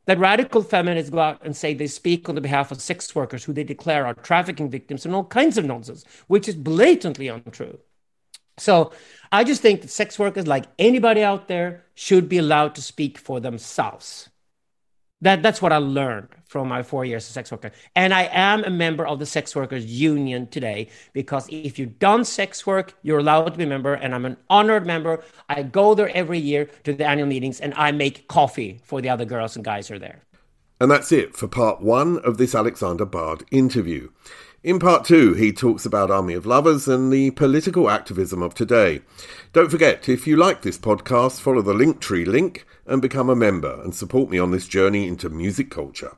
that 0.06 0.18
radical 0.18 0.62
feminists 0.62 1.10
go 1.10 1.18
out 1.18 1.44
and 1.44 1.56
say 1.56 1.74
they 1.74 1.86
speak 1.86 2.28
on 2.28 2.34
the 2.34 2.40
behalf 2.40 2.70
of 2.70 2.80
sex 2.80 3.14
workers 3.14 3.44
who 3.44 3.52
they 3.52 3.64
declare 3.64 4.06
are 4.06 4.14
trafficking 4.14 4.70
victims 4.70 5.04
and 5.04 5.14
all 5.14 5.24
kinds 5.24 5.58
of 5.58 5.64
nonsense, 5.64 6.04
which 6.28 6.48
is 6.48 6.54
blatantly 6.54 7.28
untrue. 7.28 7.78
So 8.58 8.92
I 9.32 9.44
just 9.44 9.62
think 9.62 9.82
that 9.82 9.90
sex 9.90 10.18
workers, 10.18 10.46
like 10.46 10.66
anybody 10.78 11.22
out 11.22 11.48
there, 11.48 11.84
should 11.94 12.28
be 12.28 12.38
allowed 12.38 12.74
to 12.76 12.82
speak 12.82 13.18
for 13.18 13.40
themselves. 13.40 14.30
That, 15.22 15.42
that's 15.42 15.62
what 15.62 15.72
I 15.72 15.78
learned 15.78 16.28
from 16.46 16.68
my 16.68 16.82
four 16.82 17.04
years 17.04 17.24
as 17.24 17.32
sex 17.32 17.50
worker. 17.50 17.72
And 17.94 18.12
I 18.12 18.28
am 18.32 18.64
a 18.64 18.70
member 18.70 19.06
of 19.06 19.18
the 19.18 19.26
sex 19.26 19.56
workers 19.56 19.86
union 19.86 20.46
today 20.48 20.88
because 21.14 21.48
if 21.50 21.78
you've 21.78 21.98
done 21.98 22.24
sex 22.24 22.66
work, 22.66 22.94
you're 23.02 23.20
allowed 23.20 23.48
to 23.50 23.58
be 23.58 23.64
a 23.64 23.66
member. 23.66 23.94
And 23.94 24.14
I'm 24.14 24.26
an 24.26 24.36
honored 24.50 24.86
member. 24.86 25.24
I 25.48 25.62
go 25.62 25.94
there 25.94 26.10
every 26.10 26.38
year 26.38 26.66
to 26.84 26.92
the 26.92 27.06
annual 27.06 27.26
meetings 27.26 27.60
and 27.60 27.72
I 27.74 27.92
make 27.92 28.28
coffee 28.28 28.80
for 28.84 29.00
the 29.00 29.08
other 29.08 29.24
girls 29.24 29.56
and 29.56 29.64
guys 29.64 29.88
who 29.88 29.94
are 29.94 29.98
there. 29.98 30.22
And 30.78 30.90
that's 30.90 31.10
it 31.10 31.34
for 31.34 31.48
part 31.48 31.80
one 31.80 32.18
of 32.18 32.36
this 32.36 32.54
Alexander 32.54 33.06
Bard 33.06 33.44
interview. 33.50 34.10
In 34.66 34.80
part 34.80 35.04
two, 35.04 35.34
he 35.34 35.52
talks 35.52 35.86
about 35.86 36.10
Army 36.10 36.34
of 36.34 36.44
Lovers 36.44 36.88
and 36.88 37.12
the 37.12 37.30
political 37.30 37.88
activism 37.88 38.42
of 38.42 38.52
today. 38.52 39.00
Don't 39.52 39.70
forget, 39.70 40.08
if 40.08 40.26
you 40.26 40.36
like 40.36 40.62
this 40.62 40.76
podcast, 40.76 41.40
follow 41.40 41.62
the 41.62 41.72
Linktree 41.72 42.26
link 42.26 42.66
and 42.84 43.00
become 43.00 43.30
a 43.30 43.36
member 43.36 43.80
and 43.84 43.94
support 43.94 44.28
me 44.28 44.40
on 44.40 44.50
this 44.50 44.66
journey 44.66 45.06
into 45.06 45.28
music 45.28 45.70
culture. 45.70 46.16